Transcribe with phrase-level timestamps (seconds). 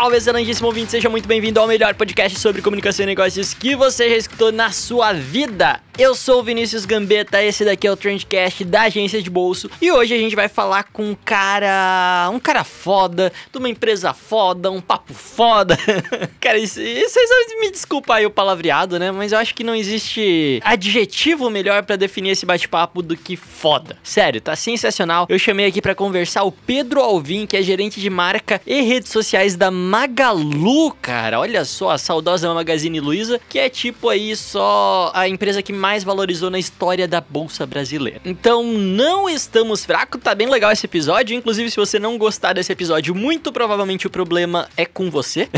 [0.00, 4.08] Salve, excelentíssimo ouvinte, seja muito bem-vindo ao melhor podcast sobre comunicação e negócios que você
[4.08, 5.78] já escutou na sua vida.
[5.98, 9.92] Eu sou o Vinícius Gambetta, esse daqui é o Trendcast da agência de bolso e
[9.92, 14.70] hoje a gente vai falar com um cara, um cara foda, de uma empresa foda,
[14.70, 15.76] um papo foda.
[16.40, 17.14] cara, vocês
[17.60, 19.12] me desculpa aí o palavreado, né?
[19.12, 23.98] Mas eu acho que não existe adjetivo melhor para definir esse bate-papo do que foda.
[24.02, 25.26] Sério, tá sensacional.
[25.28, 29.12] Eu chamei aqui para conversar o Pedro Alvim, que é gerente de marca e redes
[29.12, 31.40] sociais da Magalu, cara.
[31.40, 36.04] Olha só, a saudosa Magazine Luiza, que é tipo aí só a empresa que mais
[36.04, 38.20] valorizou na história da bolsa brasileira.
[38.24, 41.36] Então não estamos fracos, tá bem legal esse episódio.
[41.36, 45.48] Inclusive, se você não gostar desse episódio, muito provavelmente o problema é com você,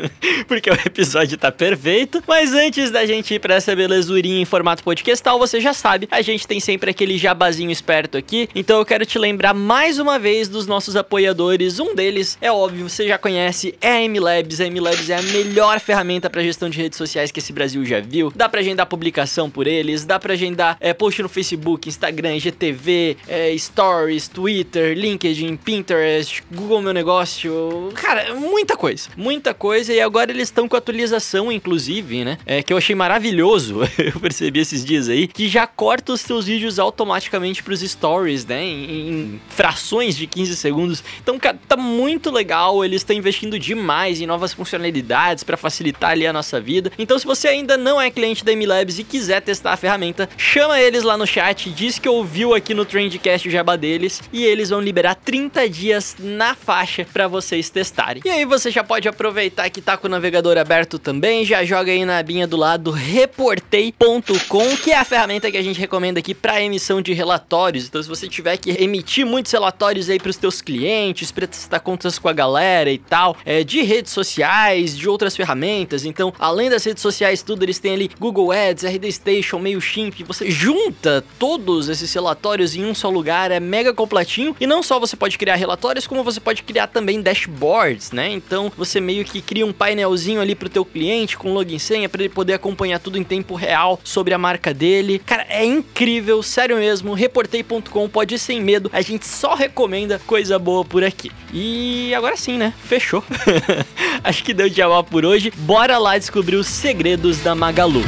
[0.48, 2.24] porque o episódio tá perfeito.
[2.26, 6.22] Mas antes da gente ir pra essa belezurinha em formato podcastal, você já sabe, a
[6.22, 8.48] gente tem sempre aquele jabazinho esperto aqui.
[8.54, 11.78] Então eu quero te lembrar mais uma vez dos nossos apoiadores.
[11.78, 14.60] Um deles é óbvio, você já conhece, é a MLabs.
[14.60, 18.00] A MLabs é a melhor ferramenta para gestão de redes sociais que esse Brasil já
[18.00, 18.32] viu.
[18.34, 23.16] Dá pra agendar publicação por eles, dá pra agendar é, post no Facebook, Instagram, GTV,
[23.28, 27.90] é, Stories, Twitter, LinkedIn, Pinterest, Google Meu Negócio.
[27.94, 29.92] Cara, muita coisa, muita coisa.
[29.92, 32.38] E agora eles estão com atualização, inclusive, né?
[32.46, 33.80] É, que eu achei maravilhoso.
[33.98, 38.62] eu percebi esses dias aí, que já corta os seus vídeos automaticamente pros stories, né?
[38.62, 41.02] Em, em frações de 15 segundos.
[41.20, 42.84] Então, cara, tá muito legal.
[42.84, 46.92] Eles estão investindo demais em novas funcionalidades para facilitar ali a nossa vida.
[46.98, 50.78] Então, se você ainda não é cliente da MLabs e quiser testar a ferramenta, chama
[50.78, 54.68] eles lá no chat, diz que ouviu aqui no Trendcast o jabá deles e eles
[54.68, 58.22] vão liberar 30 dias na faixa para vocês testarem.
[58.24, 61.90] E aí você já pode aproveitar que tá com o navegador aberto também, já joga
[61.90, 66.34] aí na abinha do lado reportei.com, que é a ferramenta que a gente recomenda aqui
[66.34, 67.86] para emissão de relatórios.
[67.86, 72.18] Então, se você tiver que emitir muitos relatórios aí para os teus clientes, prestar contas
[72.18, 76.04] com a galera e tal, é, de redes sociais, de outras ferramentas.
[76.04, 80.22] Então, além das redes sociais, tudo eles têm ali Google Ads, RD Station, MailChimp.
[80.24, 84.56] Você junta todos esses relatórios em um só lugar, é mega completinho.
[84.60, 88.30] E não só você pode criar relatórios, como você pode criar também dashboards, né?
[88.30, 92.22] Então, você meio que cria um painelzinho ali pro teu cliente com login senha para
[92.22, 95.18] ele poder acompanhar tudo em tempo real sobre a marca dele.
[95.18, 97.14] Cara, é incrível, sério mesmo.
[97.14, 98.90] Reportei.com pode ir sem medo.
[98.92, 101.30] A gente só recomenda coisa boa por aqui.
[101.52, 102.72] E agora sim, né?
[102.84, 103.22] Fechou.
[104.24, 105.52] Acho que deu de por hoje.
[105.56, 108.02] Bora lá descobrir os segredos da Magalu.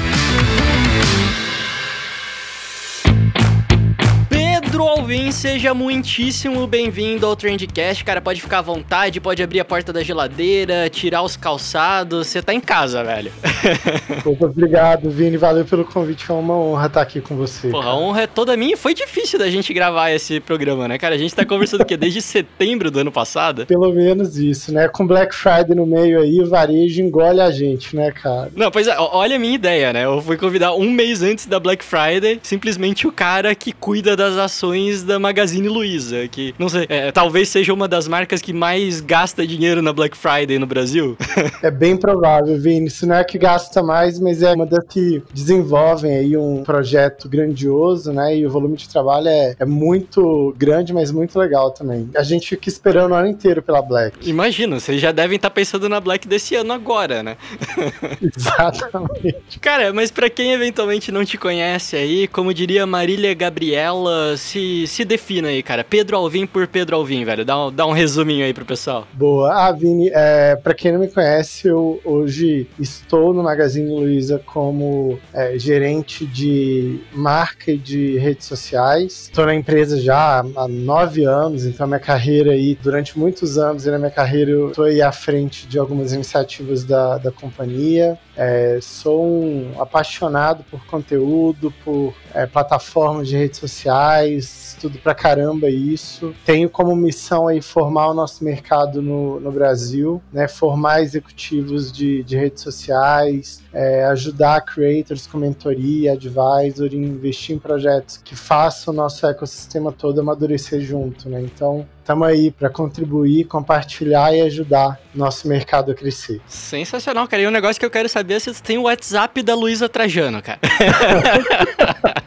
[4.74, 8.04] Pedro Alvim, seja muitíssimo bem-vindo ao Trendcast.
[8.04, 12.26] Cara, pode ficar à vontade, pode abrir a porta da geladeira, tirar os calçados.
[12.26, 13.30] Você tá em casa, velho.
[14.26, 15.36] Muito obrigado, Vini.
[15.36, 16.28] Valeu pelo convite.
[16.28, 17.68] É uma honra estar aqui com você.
[17.68, 18.76] Porra, a honra é toda minha.
[18.76, 21.14] Foi difícil da gente gravar esse programa, né, cara?
[21.14, 21.96] A gente tá conversando o quê?
[21.96, 23.66] Desde setembro do ano passado?
[23.70, 24.88] Pelo menos isso, né?
[24.88, 28.50] Com Black Friday no meio aí, o varejo engole a gente, né, cara?
[28.56, 30.04] Não, pois é, olha a minha ideia, né?
[30.04, 34.36] Eu fui convidar um mês antes da Black Friday, simplesmente o cara que cuida das
[34.36, 34.63] ações
[35.04, 39.47] da Magazine Luiza, que, não sei, é, talvez seja uma das marcas que mais gasta
[39.47, 41.16] dinheiro na Black Friday no Brasil.
[41.62, 42.91] é bem provável, Vini.
[42.91, 47.28] Se não é que gasta mais, mas é uma das que desenvolvem aí um projeto
[47.28, 48.36] grandioso, né?
[48.36, 52.10] E o volume de trabalho é, é muito grande, mas muito legal também.
[52.16, 54.28] A gente fica esperando o ano inteiro pela Black.
[54.28, 57.36] Imagina, vocês já devem estar pensando na Black desse ano agora, né?
[58.22, 59.58] Exatamente.
[59.60, 65.04] Cara, mas para quem eventualmente não te conhece aí, como diria Marília Gabriela, se, se
[65.04, 65.82] defina aí, cara.
[65.82, 67.44] Pedro Alvim por Pedro Alvim, velho.
[67.44, 69.06] Dá um, dá um resuminho aí pro pessoal.
[69.12, 69.53] Boa.
[69.53, 75.19] Ah, Vini, é, pra quem não me conhece, eu hoje estou no Magazine Luiza como
[75.32, 79.25] é, gerente de marca e de redes sociais.
[79.25, 83.98] Estou na empresa já há nove anos, então minha carreira aí, durante muitos anos na
[83.98, 88.16] minha carreira, eu estou aí à frente de algumas iniciativas da, da companhia.
[88.36, 94.43] É, sou um apaixonado por conteúdo, por é, plataformas de redes sociais,
[94.80, 96.34] tudo pra caramba isso.
[96.44, 100.46] Tenho como missão aí formar o nosso mercado no, no Brasil, né?
[100.46, 108.18] Formar executivos de, de redes sociais, é, ajudar creators com mentoria, advisory, investir em projetos
[108.18, 111.41] que façam o nosso ecossistema todo amadurecer junto, né?
[111.41, 116.41] Então, estamos aí para contribuir, compartilhar e ajudar nosso mercado a crescer.
[116.46, 117.42] Sensacional, cara.
[117.42, 120.42] E um negócio que eu quero saber é se tem o WhatsApp da Luísa Trajano,
[120.42, 120.60] cara.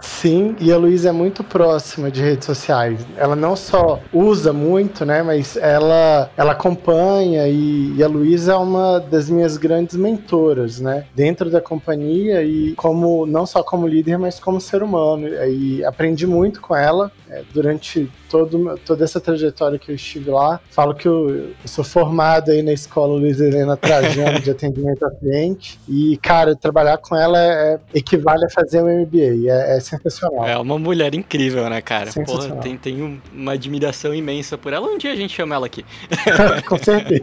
[0.00, 3.04] Sim, e a Luísa é muito próxima de redes sociais.
[3.16, 8.56] Ela não só usa muito, né, mas ela, ela acompanha e, e a Luísa é
[8.56, 14.18] uma das minhas grandes mentoras, né, dentro da companhia e como não só como líder,
[14.18, 15.26] mas como ser humano.
[15.28, 20.60] E aprendi muito com ela é, durante todo, toda essa trajetória que eu estive lá.
[20.70, 25.10] Falo que eu, eu sou formado aí na escola Luiz Helena Trajano de atendimento ao
[25.12, 25.80] cliente.
[25.88, 29.50] E, cara, trabalhar com ela é, equivale a fazer um MBA.
[29.50, 30.46] É, é, sensacional.
[30.46, 32.10] É uma mulher incrível, né, cara?
[32.12, 34.86] Porra, tem, tem uma admiração imensa por ela.
[34.86, 35.84] Um dia a gente chama ela aqui.
[36.68, 37.22] com certeza.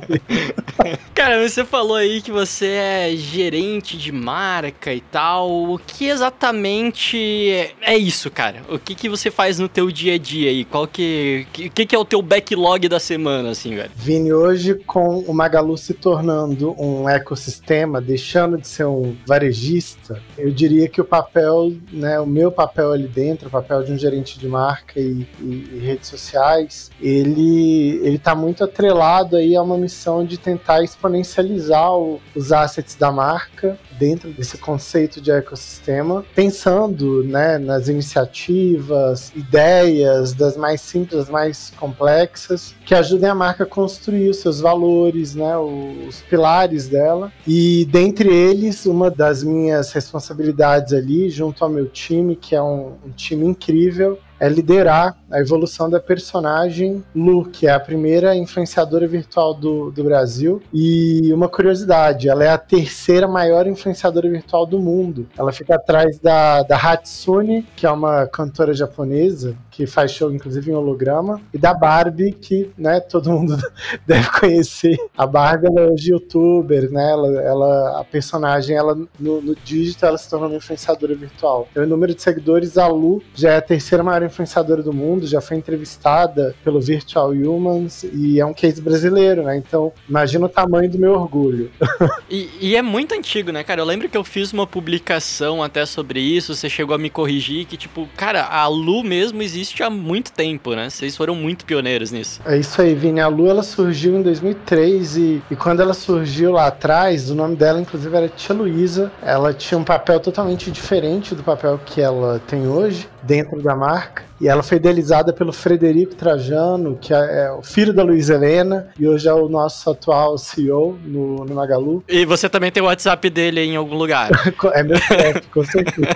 [1.14, 5.72] cara, você falou aí que você é gerente de marca e tal.
[5.72, 8.64] O que exatamente é isso, cara?
[8.70, 10.66] O que, que você faz no teu dia a dia aí?
[10.66, 13.92] Qual que que, que, é o teu backlog da semana, assim, velho?
[13.96, 20.52] Vini, hoje com o Magalu se tornando um ecossistema, deixando de ser um varejista, eu
[20.52, 24.40] diria que o papel, né, o meu papel ali dentro, o papel de um gerente
[24.40, 29.78] de marca e, e, e redes sociais, ele ele está muito atrelado aí a uma
[29.78, 37.24] missão de tentar exponencializar o, os assets da marca dentro desse conceito de ecossistema, pensando
[37.26, 43.68] né, nas iniciativas, ideias, das mais simples às mais complexas, que ajudem a marca a
[43.68, 47.32] construir os seus valores, né, os pilares dela.
[47.46, 52.94] E dentre eles, uma das minhas responsabilidades ali, junto ao meu time, que é um,
[53.06, 59.08] um time incrível, é liderar a evolução da personagem Lu, que é a primeira influenciadora
[59.08, 60.62] virtual do, do Brasil.
[60.74, 65.28] E uma curiosidade, ela é a terceira maior influenciadora virtual do mundo.
[65.38, 70.72] Ela fica atrás da, da Hatsune, que é uma cantora japonesa, que faz show inclusive
[70.72, 73.58] em holograma, e da Barbie, que né, todo mundo
[74.06, 74.98] deve conhecer.
[75.18, 77.12] A Barbie ela é hoje youtuber, né?
[77.12, 81.68] Ela, ela, a personagem, ela no, no digital, ela se tornou uma influenciadora virtual.
[81.72, 85.28] Então, o número de seguidores, a Lu já é a terceira maior influenciadora do mundo,
[85.28, 89.58] já foi entrevistada pelo Virtual Humans e é um case brasileiro, né?
[89.58, 91.72] Então, imagina o tamanho do meu orgulho.
[92.30, 93.82] e, e, é muito antigo, né, cara?
[93.82, 97.66] Eu lembro que eu fiz uma publicação até sobre isso, você chegou a me corrigir
[97.66, 100.90] que, tipo, cara, a Lu mesmo existe há muito tempo, né?
[100.90, 102.42] Vocês foram muito pioneiros nisso.
[102.46, 103.20] É isso aí, Vini.
[103.20, 107.56] A Lu, ela surgiu em 2003 e, e quando ela surgiu lá atrás, o nome
[107.56, 109.12] dela, inclusive, era Tia Luísa.
[109.22, 114.24] Ela tinha um papel totalmente diferente do papel que ela tem hoje dentro da marca.
[114.40, 118.90] E ela foi idealizada pelo Frederico Trajano, que é, é o filho da Luiz Helena,
[118.98, 122.04] e hoje é o nosso atual CEO no, no Magalu.
[122.08, 124.30] E você também tem o WhatsApp dele em algum lugar?
[124.74, 126.08] é meu chefe, com certeza.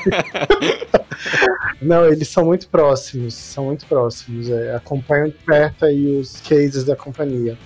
[1.82, 4.50] Não, eles são muito próximos, são muito próximos.
[4.50, 7.58] É, acompanham de perto aí os cases da companhia.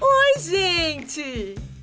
[0.00, 1.73] Oi, gente!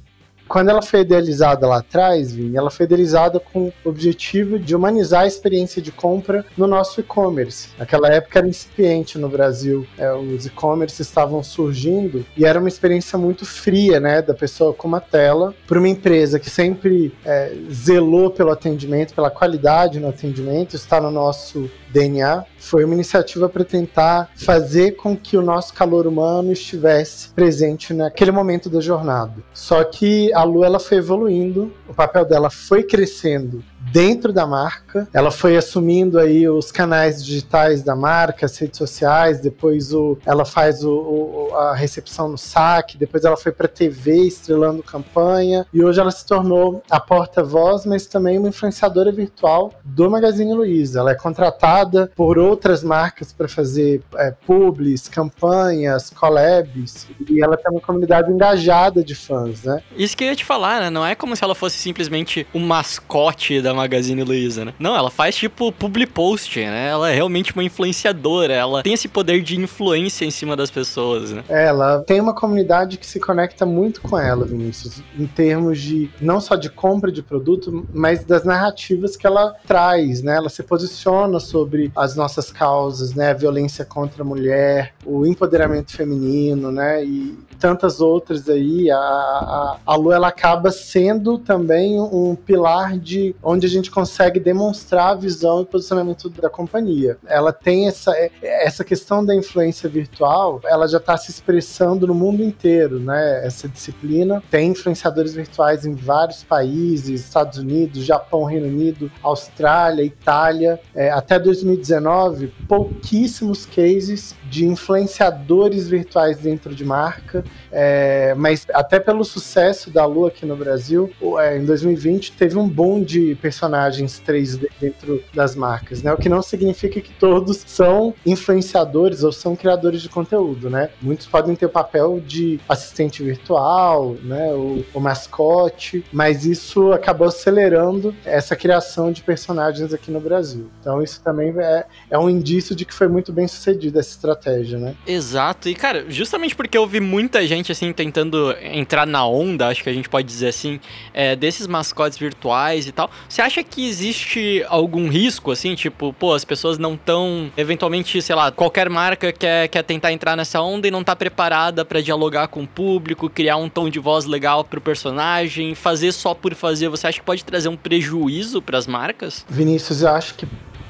[0.52, 5.22] Quando ela foi idealizada lá atrás, Vini, ela foi idealizada com o objetivo de humanizar
[5.22, 7.70] a experiência de compra no nosso e-commerce.
[7.80, 13.18] Naquela época era incipiente no Brasil, é, os e-commerce estavam surgindo e era uma experiência
[13.18, 18.30] muito fria, né, da pessoa com uma tela, para uma empresa que sempre é, zelou
[18.30, 24.32] pelo atendimento, pela qualidade no atendimento, está no nosso DNA, foi uma iniciativa para tentar
[24.36, 29.34] fazer com que o nosso calor humano estivesse presente naquele momento da jornada.
[29.54, 35.08] Só que a Lu ela foi evoluindo, o papel dela foi crescendo dentro da marca.
[35.14, 40.46] Ela foi assumindo aí os canais digitais da marca, as redes sociais, depois o, ela
[40.46, 45.84] faz o, o, a recepção no saque, depois ela foi para TV estrelando campanha e
[45.84, 51.00] hoje ela se tornou a porta-voz, mas também uma influenciadora virtual do Magazine Luiza.
[51.00, 57.72] Ela é contratada por outras marcas para fazer é, publis, campanhas, collabs e ela tem
[57.72, 59.82] uma comunidade engajada de fãs, né?
[59.96, 60.90] Isso que eu ia te falar, né?
[60.90, 64.74] Não é como se ela fosse simplesmente o mascote da Magazine Luiza, né?
[64.80, 66.90] Não, ela faz tipo public post, né?
[66.90, 71.32] Ela é realmente uma influenciadora, ela tem esse poder de influência em cima das pessoas,
[71.32, 71.44] né?
[71.50, 76.40] Ela tem uma comunidade que se conecta muito com ela, Vinícius, em termos de não
[76.40, 80.36] só de compra de produto, mas das narrativas que ela traz, né?
[80.36, 83.32] Ela se posiciona sobre as nossas causas, né?
[83.32, 87.04] A violência contra a mulher, o empoderamento feminino, né?
[87.04, 88.90] E tantas outras aí.
[88.90, 94.40] A, a, a Lu ela acaba sendo também um pilar de onde a gente consegue
[94.40, 97.18] demonstrar a visão e posicionamento da companhia.
[97.26, 102.44] Ela tem essa, essa questão da influência virtual, ela já está se expressando no mundo
[102.44, 103.46] inteiro, né?
[103.46, 110.80] Essa disciplina tem influenciadores virtuais em vários países, Estados Unidos, Japão, Reino Unido, Austrália, Itália.
[110.96, 117.42] É, até 2019, pouquíssimos cases de influenciadores virtuais dentro de marca,
[117.72, 122.68] é, mas até pelo sucesso da Lu aqui no Brasil, é, em 2020 teve um
[122.68, 126.12] boom de personagens 3D dentro das marcas, né?
[126.12, 130.90] O que não significa que todos são influenciadores ou são criadores de conteúdo, né?
[131.02, 134.52] Muitos podem ter o papel de assistente virtual, né?
[134.52, 140.70] O, o mascote, mas isso acabou acelerando essa criação de personagens aqui no Brasil.
[140.82, 144.41] Então isso também é, é um indício de que foi muito bem sucedida essa estratégia,
[144.50, 144.96] né?
[145.06, 145.70] Exato.
[145.70, 149.90] E, cara, justamente porque eu vi muita gente, assim, tentando entrar na onda, acho que
[149.90, 150.80] a gente pode dizer assim,
[151.14, 156.34] é, desses mascotes virtuais e tal, você acha que existe algum risco, assim, tipo, pô,
[156.34, 160.88] as pessoas não estão, eventualmente, sei lá, qualquer marca quer, quer tentar entrar nessa onda
[160.88, 164.64] e não tá preparada para dialogar com o público, criar um tom de voz legal
[164.64, 168.88] pro personagem, fazer só por fazer, você acha que pode trazer um prejuízo para as
[168.88, 169.46] marcas?
[169.50, 170.48] Vinícius, eu acho que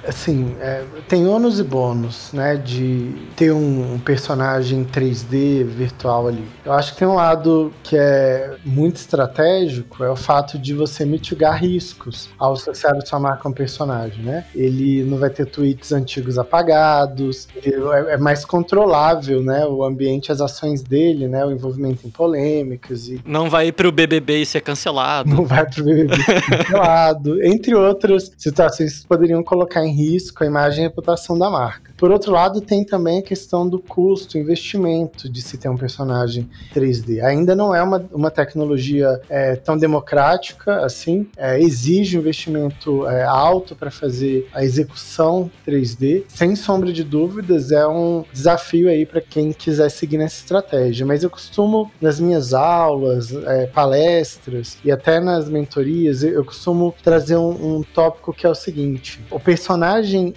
[0.07, 6.45] assim, é, tem ônus e bônus, né, de ter um, um, personagem 3D virtual ali.
[6.65, 11.05] Eu acho que tem um lado que é muito estratégico, é o fato de você
[11.05, 14.45] mitigar riscos ao associar a sua marca a um personagem, né?
[14.55, 20.41] Ele não vai ter tweets antigos apagados, é, é, mais controlável, né, o ambiente, as
[20.41, 23.21] ações dele, né, o envolvimento em polêmicas e...
[23.25, 25.29] Não vai ir pro BBB e ser cancelado.
[25.29, 30.43] Não vai pro BBB e ser cancelado, entre outras situações que poderiam colocar em risco
[30.43, 31.91] a imagem e a reputação da marca.
[32.01, 36.49] Por outro lado, tem também a questão do custo, investimento de se ter um personagem
[36.73, 37.23] 3D.
[37.23, 43.23] Ainda não é uma, uma tecnologia é, tão democrática assim, é, exige um investimento é,
[43.23, 46.23] alto para fazer a execução 3D.
[46.27, 51.05] Sem sombra de dúvidas, é um desafio aí para quem quiser seguir nessa estratégia.
[51.05, 56.95] Mas eu costumo, nas minhas aulas, é, palestras e até nas mentorias, eu, eu costumo
[57.03, 59.80] trazer um, um tópico que é o seguinte: o personagem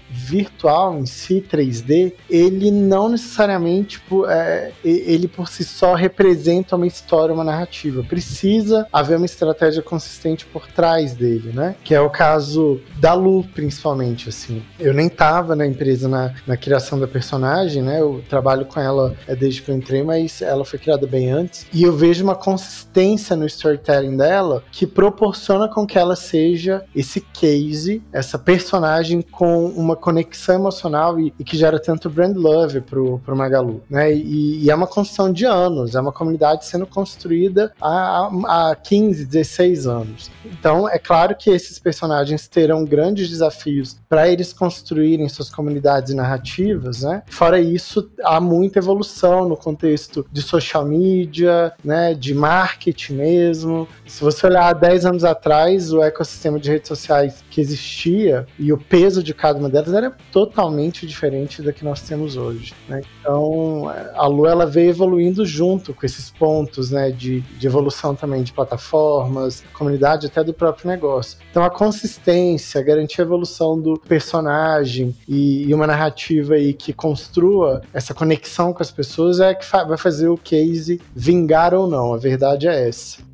[0.08, 7.34] virtual em si 3D, ele não necessariamente é, ele por si só representa uma história,
[7.34, 8.02] uma narrativa.
[8.02, 11.74] Precisa haver uma estratégia consistente por trás dele, né?
[11.84, 14.62] Que é o caso da Lu, principalmente, assim.
[14.78, 18.00] Eu nem tava na empresa na, na criação da personagem, né?
[18.00, 21.66] Eu trabalho com ela é, desde que eu entrei, mas ela foi criada bem antes.
[21.72, 27.20] E eu vejo uma consistência no storytelling dela que proporciona com que ela seja esse
[27.20, 33.18] case, essa personagem com uma conexão emocional e, e que gera tanto brand love pro,
[33.20, 34.12] pro Magalu, né?
[34.12, 39.24] E, e, é uma construção de anos, é uma comunidade sendo construída há, há 15,
[39.26, 40.30] 16 anos.
[40.44, 47.02] Então, é claro que esses personagens terão grandes desafios para eles construírem suas comunidades narrativas,
[47.02, 47.22] né?
[47.26, 52.14] Fora isso, há muita evolução no contexto de social media, né?
[52.14, 53.88] De marketing mesmo.
[54.06, 58.76] Se você olhar 10 anos atrás, o ecossistema de redes sociais que existia e o
[58.76, 62.74] peso de cada uma delas era totalmente diferente da que nós temos hoje.
[62.88, 63.00] Né?
[63.20, 68.42] Então, a Lu ela veio evoluindo junto com esses pontos né, de, de evolução também
[68.42, 71.38] de plataformas, comunidade, até do próprio negócio.
[71.48, 77.82] Então, a consistência, garantir a evolução do personagem e, e uma narrativa aí que construa
[77.92, 82.12] essa conexão com as pessoas é que vai fazer o case vingar ou não.
[82.14, 83.33] A verdade é essa.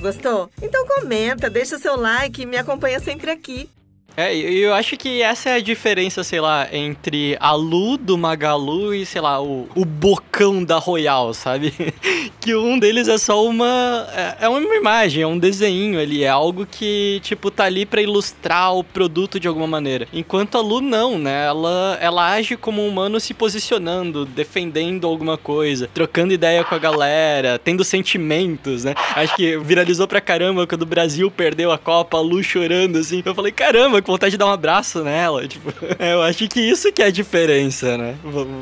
[0.00, 0.50] Gostou?
[0.62, 3.68] Então comenta, deixa seu like e me acompanha sempre aqui.
[4.16, 8.94] É, eu acho que essa é a diferença, sei lá, entre a Lu do Magalu
[8.94, 11.72] e, sei lá, o, o bocão da Royal, sabe?
[12.40, 14.06] que um deles é só uma.
[14.14, 18.02] É, é uma imagem, é um desenho ali, é algo que, tipo, tá ali para
[18.02, 20.08] ilustrar o produto de alguma maneira.
[20.12, 21.46] Enquanto a Lu não, né?
[21.46, 26.78] Ela, ela age como um humano se posicionando, defendendo alguma coisa, trocando ideia com a
[26.78, 28.94] galera, tendo sentimentos, né?
[29.14, 33.22] Acho que viralizou pra caramba quando o Brasil perdeu a Copa, a Lu chorando assim.
[33.24, 35.46] Eu falei, caramba, com vontade de dar um abraço nela.
[35.46, 38.16] Tipo, eu acho que isso que é a diferença, né?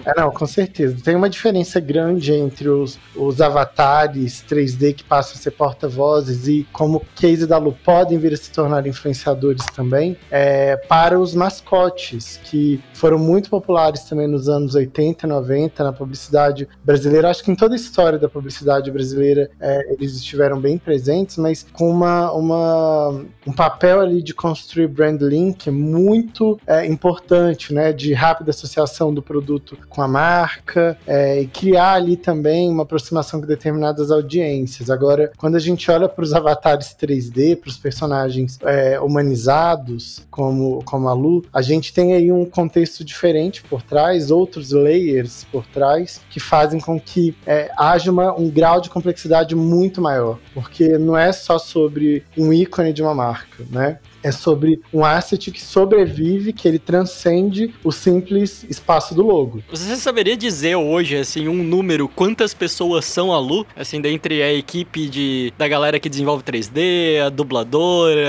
[0.05, 0.97] É, não, com certeza.
[1.03, 6.67] Tem uma diferença grande entre os, os avatares 3D que passam a ser porta-vozes e
[6.73, 12.41] como Case da Lu podem vir a se tornar influenciadores também, é, para os mascotes,
[12.45, 17.31] que foram muito populares também nos anos 80 e 90 na publicidade brasileira.
[17.31, 21.67] Acho que em toda a história da publicidade brasileira é, eles estiveram bem presentes, mas
[21.73, 28.13] com uma, uma, um papel ali de construir brand link muito é, importante, né, de
[28.13, 33.47] rápida associação do produto com a marca é, e criar ali também uma aproximação com
[33.47, 34.91] determinadas audiências.
[34.91, 40.83] Agora, quando a gente olha para os avatares 3D, para os personagens é, humanizados, como,
[40.85, 45.67] como a Lu, a gente tem aí um contexto diferente por trás, outros layers por
[45.67, 50.99] trás, que fazem com que é, haja uma, um grau de complexidade muito maior, porque
[50.99, 53.99] não é só sobre um ícone de uma marca, né?
[54.23, 59.63] É sobre um asset que sobrevive, que ele transcende o simples espaço do logo.
[59.71, 63.67] Você saberia dizer hoje, assim, um número, quantas pessoas são a Lu?
[63.77, 68.29] Assim, dentre a equipe de, da galera que desenvolve 3D, a dubladora,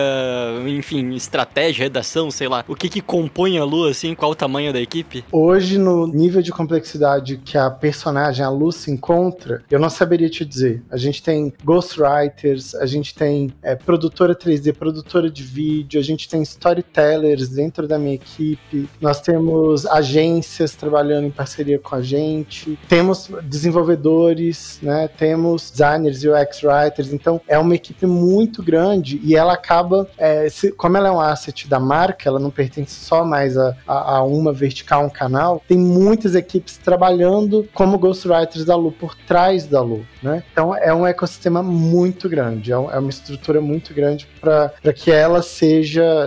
[0.68, 2.64] enfim, estratégia, redação, sei lá.
[2.68, 5.24] O que que compõe a Lu, assim, qual o tamanho da equipe?
[5.32, 10.30] Hoje, no nível de complexidade que a personagem, a Lu, se encontra, eu não saberia
[10.30, 10.84] te dizer.
[10.90, 16.28] A gente tem ghostwriters, a gente tem é, produtora 3D, produtora de vídeo, a gente
[16.30, 22.78] tem storytellers dentro da minha equipe, nós temos agências trabalhando em parceria com a gente,
[22.88, 29.54] temos desenvolvedores, né, temos designers, UX writers, então é uma equipe muito grande e ela
[29.54, 33.58] acaba, é, se, como ela é um asset da marca, ela não pertence só mais
[33.58, 38.92] a, a, a uma vertical, um canal, tem muitas equipes trabalhando como ghostwriters da Lu,
[38.92, 40.44] por trás da Lu, né?
[40.52, 45.42] Então é um ecossistema muito grande, é, é uma estrutura muito grande para que ela
[45.42, 45.69] seja,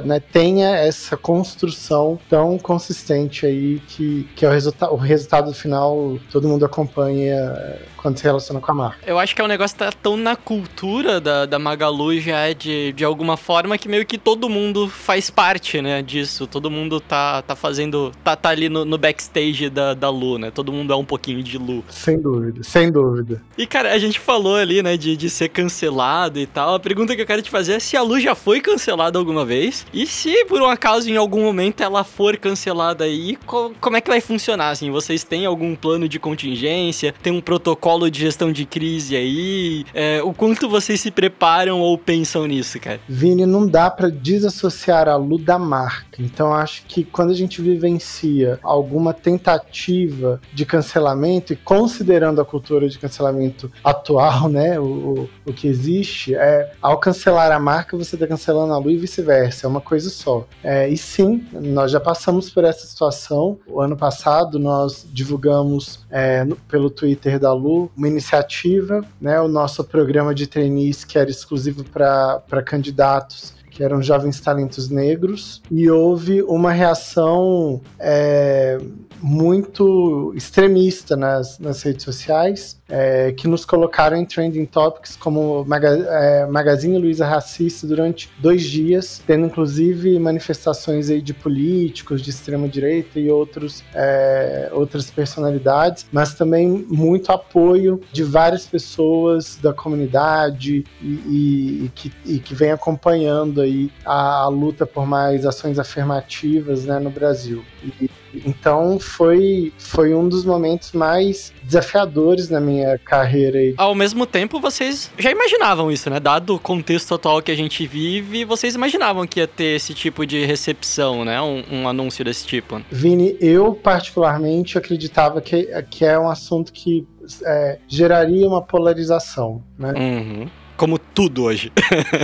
[0.04, 6.18] né, tenha essa construção tão consistente aí que, que é o, resulta o resultado final
[6.30, 8.98] todo mundo acompanha quando se relaciona com a marca.
[9.06, 12.40] Eu acho que é um negócio que tá tão na cultura da, da Magalu já
[12.40, 16.46] é de, de alguma forma que meio que todo mundo faz parte, né, disso.
[16.46, 20.50] Todo mundo tá, tá fazendo, tá, tá ali no, no backstage da, da Lu, né?
[20.50, 21.84] Todo mundo é um pouquinho de Lu.
[21.88, 23.40] Sem dúvida, sem dúvida.
[23.56, 26.74] E, cara, a gente falou ali, né, de, de ser cancelado e tal.
[26.74, 29.44] A pergunta que eu quero te fazer é se a Lu já foi cancelada alguma
[29.44, 34.00] vez e se, por um acaso, em algum momento ela for cancelada aí, como é
[34.00, 34.90] que vai funcionar, assim?
[34.90, 37.14] Vocês têm algum plano de contingência?
[37.22, 39.84] Tem um protocolo protocolo de gestão de crise aí?
[39.92, 43.00] É, o quanto vocês se preparam ou pensam nisso, cara?
[43.08, 46.22] Vini, não dá para desassociar a Lu da marca.
[46.22, 52.88] Então acho que quando a gente vivencia alguma tentativa de cancelamento e considerando a cultura
[52.88, 58.26] de cancelamento atual, né, o, o, que existe, é ao cancelar a marca você está
[58.26, 59.66] cancelando a Lu e vice-versa.
[59.66, 60.46] É uma coisa só.
[60.62, 63.58] É, e sim, nós já passamos por essa situação.
[63.66, 69.82] O ano passado nós divulgamos é, pelo Twitter da Lu uma iniciativa, né, o nosso
[69.84, 76.42] programa de trainees que era exclusivo para candidatos que eram jovens talentos negros, e houve
[76.42, 78.78] uma reação é,
[79.22, 85.88] muito extremista nas, nas redes sociais, é, que nos colocaram em trending topics como Maga,
[85.88, 92.68] é, Magazine Luiza racista durante dois dias, tendo inclusive manifestações aí de políticos de extrema
[92.68, 100.84] direita e outros, é, outras personalidades, mas também muito apoio de várias pessoas da comunidade
[101.00, 105.78] e, e, e que, e que vem acompanhando aí a, a, luta por mais ações
[105.78, 107.64] afirmativas né, no Brasil.
[108.00, 108.10] E,
[108.46, 113.58] então foi, foi um dos momentos mais desafiadores na minha carreira.
[113.58, 113.74] Aí.
[113.76, 116.18] Ao mesmo tempo, vocês já imaginavam isso, né?
[116.18, 120.24] Dado o contexto atual que a gente vive, vocês imaginavam que ia ter esse tipo
[120.26, 121.40] de recepção, né?
[121.40, 122.80] Um, um anúncio desse tipo.
[122.90, 127.06] Vini, eu particularmente acreditava que, que é um assunto que
[127.44, 129.92] é, geraria uma polarização, né?
[129.96, 130.48] Uhum.
[130.82, 131.70] Como tudo hoje.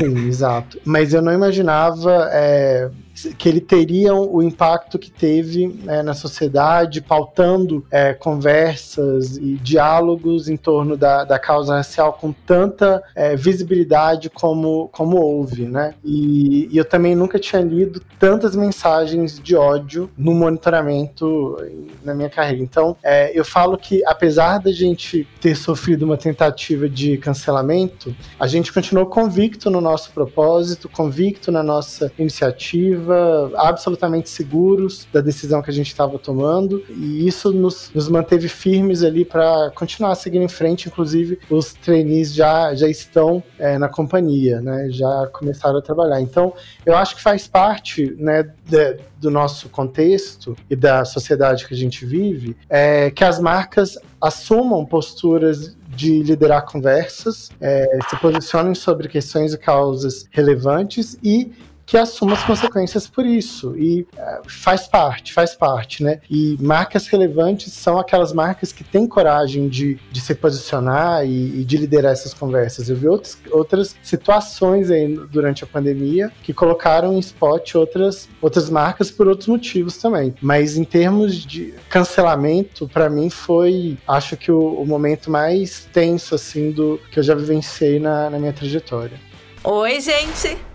[0.00, 0.80] Sim, exato.
[0.84, 2.90] Mas eu não imaginava é,
[3.38, 10.48] que ele teria o impacto que teve né, na sociedade, pautando é, conversas e diálogos
[10.48, 15.94] em torno da, da causa racial com tanta é, visibilidade como, como houve, né?
[16.04, 21.56] E, e, eu também nunca tinha lido tantas mensagens de ódio no monitoramento
[22.04, 22.62] na minha carreira.
[22.62, 28.46] Então, é, eu falo que apesar da gente ter sofrido uma tentativa de cancelamento, a
[28.46, 33.07] gente continuou convicto no nosso propósito, convicto na nossa iniciativa
[33.56, 39.02] absolutamente seguros da decisão que a gente estava tomando, e isso nos, nos manteve firmes
[39.02, 40.88] ali para continuar seguindo em frente.
[40.88, 44.88] Inclusive, os trainees já, já estão é, na companhia, né?
[44.90, 46.20] já começaram a trabalhar.
[46.20, 46.52] Então,
[46.84, 51.76] eu acho que faz parte né, de, do nosso contexto e da sociedade que a
[51.76, 59.08] gente vive é que as marcas assumam posturas de liderar conversas, é, se posicionem sobre
[59.08, 61.52] questões e causas relevantes e
[61.88, 63.74] que assuma as consequências por isso.
[63.74, 66.20] E uh, faz parte, faz parte, né?
[66.30, 71.64] E marcas relevantes são aquelas marcas que têm coragem de, de se posicionar e, e
[71.64, 72.90] de liderar essas conversas.
[72.90, 78.68] Eu vi outros, outras situações aí durante a pandemia que colocaram em spot outras, outras
[78.68, 80.34] marcas por outros motivos também.
[80.42, 86.34] Mas em termos de cancelamento, para mim foi, acho que o, o, momento mais tenso,
[86.34, 89.18] assim, do que eu já vivenciei na, na minha trajetória.
[89.64, 90.67] Oi, gente!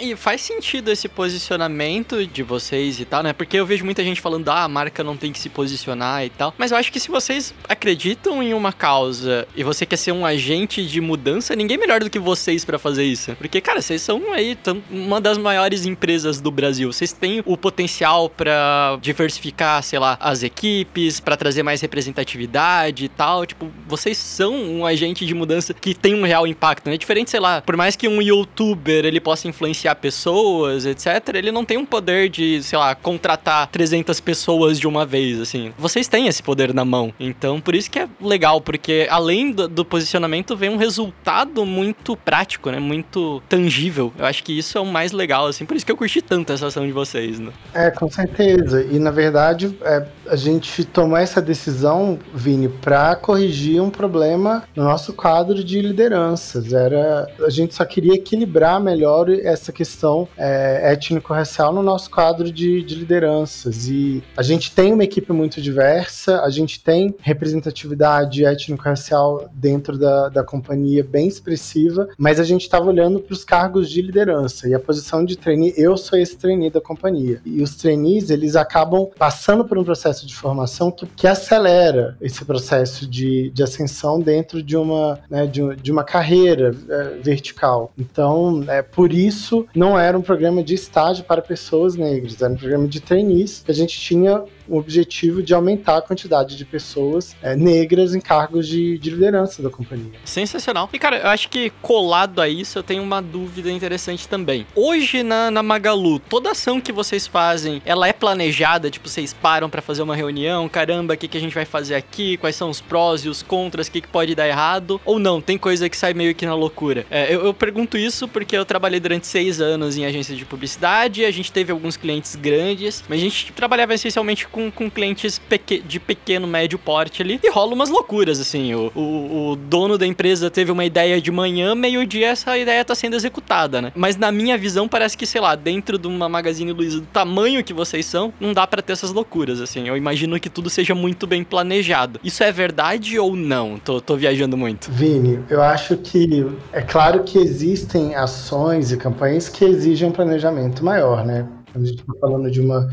[0.00, 3.32] E faz sentido esse posicionamento de vocês e tal, né?
[3.32, 6.30] Porque eu vejo muita gente falando, ah, a marca não tem que se posicionar e
[6.30, 6.52] tal.
[6.58, 10.26] Mas eu acho que se vocês acreditam em uma causa e você quer ser um
[10.26, 13.36] agente de mudança, ninguém é melhor do que vocês para fazer isso.
[13.36, 14.58] Porque, cara, vocês são aí
[14.90, 16.92] uma das maiores empresas do Brasil.
[16.92, 23.08] Vocês têm o potencial para diversificar, sei lá, as equipes, para trazer mais representatividade e
[23.08, 23.46] tal.
[23.46, 26.94] Tipo, vocês são um agente de mudança que tem um real impacto, né?
[26.94, 29.67] É diferente, sei lá, por mais que um youtuber ele possa influenciar
[30.00, 35.04] pessoas, etc., ele não tem um poder de, sei lá, contratar 300 pessoas de uma
[35.04, 35.72] vez, assim.
[35.78, 37.12] Vocês têm esse poder na mão.
[37.18, 42.16] Então, por isso que é legal, porque além do, do posicionamento vem um resultado muito
[42.16, 42.78] prático, né?
[42.78, 44.12] Muito tangível.
[44.18, 45.64] Eu acho que isso é o mais legal, assim.
[45.64, 47.52] Por isso que eu curti tanto essa ação de vocês, né?
[47.74, 48.82] É, com certeza.
[48.82, 54.84] E, na verdade, é, a gente tomou essa decisão, Vini, para corrigir um problema no
[54.84, 56.72] nosso quadro de lideranças.
[56.72, 59.28] Era, a gente só queria equilibrar melhor
[59.58, 63.88] essa questão é, étnico-racial no nosso quadro de, de lideranças.
[63.88, 70.28] E a gente tem uma equipe muito diversa, a gente tem representatividade étnico-racial dentro da,
[70.28, 74.74] da companhia bem expressiva, mas a gente estava olhando para os cargos de liderança e
[74.74, 77.40] a posição de trainee, eu sou esse trainee da companhia.
[77.44, 82.44] E os trainees, eles acabam passando por um processo de formação que, que acelera esse
[82.44, 87.92] processo de, de ascensão dentro de uma, né, de, de uma carreira é, vertical.
[87.98, 92.56] Então, é, por isso, não era um programa de estágio para pessoas negras, era um
[92.56, 97.36] programa de trainees que a gente tinha o objetivo de aumentar a quantidade de pessoas
[97.42, 100.12] é, negras em cargos de, de, liderança da companhia.
[100.24, 100.88] Sensacional.
[100.92, 104.66] E, cara, eu acho que colado a isso, eu tenho uma dúvida interessante também.
[104.74, 108.90] Hoje, na, na Magalu, toda ação que vocês fazem, ela é planejada?
[108.90, 110.68] Tipo, vocês param para fazer uma reunião?
[110.68, 112.36] Caramba, o que, que a gente vai fazer aqui?
[112.36, 113.88] Quais são os prós e os contras?
[113.88, 115.00] O que, que pode dar errado?
[115.04, 115.40] Ou não?
[115.40, 117.06] Tem coisa que sai meio que na loucura?
[117.10, 121.24] É, eu, eu pergunto isso porque eu trabalhei durante seis anos em agência de publicidade,
[121.24, 125.38] a gente teve alguns clientes grandes, mas a gente trabalhava essencialmente com com, com clientes
[125.38, 128.74] peque, de pequeno, médio porte ali e rola umas loucuras, assim.
[128.74, 132.92] O, o, o dono da empresa teve uma ideia de manhã, meio-dia essa ideia tá
[132.92, 133.92] sendo executada, né?
[133.94, 137.62] Mas na minha visão, parece que, sei lá, dentro de uma Magazine Luiza do tamanho
[137.62, 139.86] que vocês são, não dá para ter essas loucuras, assim.
[139.86, 142.18] Eu imagino que tudo seja muito bem planejado.
[142.24, 143.78] Isso é verdade ou não?
[143.78, 144.90] Tô, tô viajando muito.
[144.90, 150.84] Vini, eu acho que é claro que existem ações e campanhas que exigem um planejamento
[150.84, 151.46] maior, né?
[151.72, 152.88] Quando a gente tá falando de uma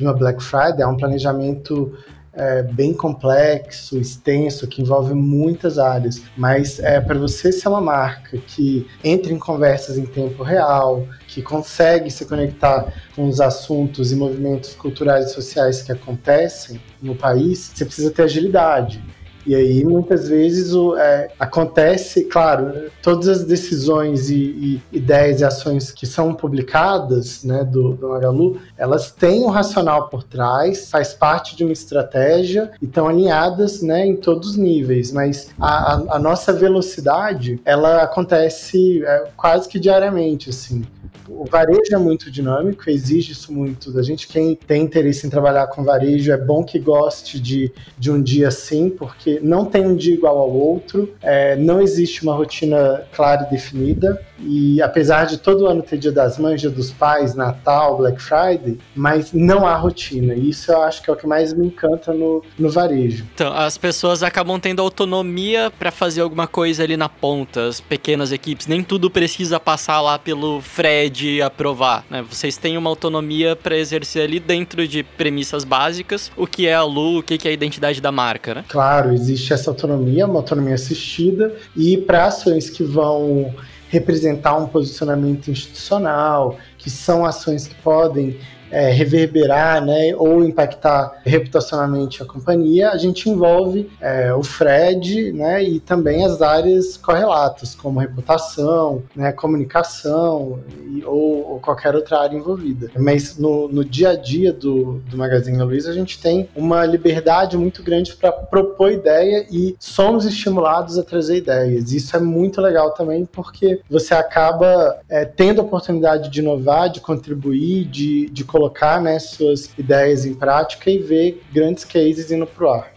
[0.00, 1.92] de uma Black Friday, é um planejamento
[2.32, 6.22] é, bem complexo, extenso, que envolve muitas áreas.
[6.36, 11.42] Mas é, para você ser uma marca que entra em conversas em tempo real, que
[11.42, 17.72] consegue se conectar com os assuntos e movimentos culturais e sociais que acontecem no país,
[17.74, 19.02] você precisa ter agilidade.
[19.46, 25.44] E aí, muitas vezes, o, é, acontece, claro, todas as decisões e, e, ideias e
[25.44, 31.14] ações que são publicadas né, do, do Magalu, elas têm um racional por trás, faz
[31.14, 35.12] parte de uma estratégia e estão alinhadas né, em todos os níveis.
[35.12, 40.84] Mas a, a, a nossa velocidade, ela acontece é, quase que diariamente, assim
[41.30, 44.26] o varejo é muito dinâmico, exige isso muito da gente.
[44.26, 48.48] Quem tem interesse em trabalhar com varejo é bom que goste de, de um dia
[48.48, 53.46] assim, porque não tem um dia igual ao outro, é, não existe uma rotina clara
[53.46, 54.20] e definida.
[54.42, 58.78] E apesar de todo ano ter Dia das Mães, Dia dos Pais, Natal, Black Friday,
[58.94, 60.34] mas não há rotina.
[60.34, 63.26] E isso eu acho que é o que mais me encanta no, no varejo.
[63.34, 68.32] Então, as pessoas acabam tendo autonomia para fazer alguma coisa ali na ponta, as pequenas
[68.32, 68.66] equipes.
[68.66, 72.24] Nem tudo precisa passar lá pelo Fred aprovar, né?
[72.28, 76.82] Vocês têm uma autonomia para exercer ali dentro de premissas básicas, o que é a
[76.82, 78.64] Lu, o que é a identidade da marca, né?
[78.68, 83.54] Claro, existe essa autonomia, uma autonomia assistida, e para ações que vão
[83.90, 88.38] representar um posicionamento institucional, que são ações que podem
[88.70, 95.62] é, reverberar né, ou impactar reputacionalmente a companhia, a gente envolve é, o Fred né,
[95.62, 102.36] e também as áreas correlatas, como reputação, né, comunicação e, ou, ou, qualquer outra área
[102.36, 102.90] envolvida.
[102.96, 107.56] Mas no, no dia a dia do, do Magazine Luiza, a gente tem uma liberdade
[107.56, 111.92] muito grande para propor ideia e somos estimulados a trazer ideias.
[111.92, 117.00] Isso é muito legal também, porque você acaba é, tendo a oportunidade de inovar, de
[117.00, 122.68] contribuir, de, colocar colocar né, suas ideias em prática e ver grandes cases indo pro
[122.68, 122.92] ar.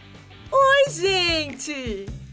[0.52, 2.23] Oi, gente!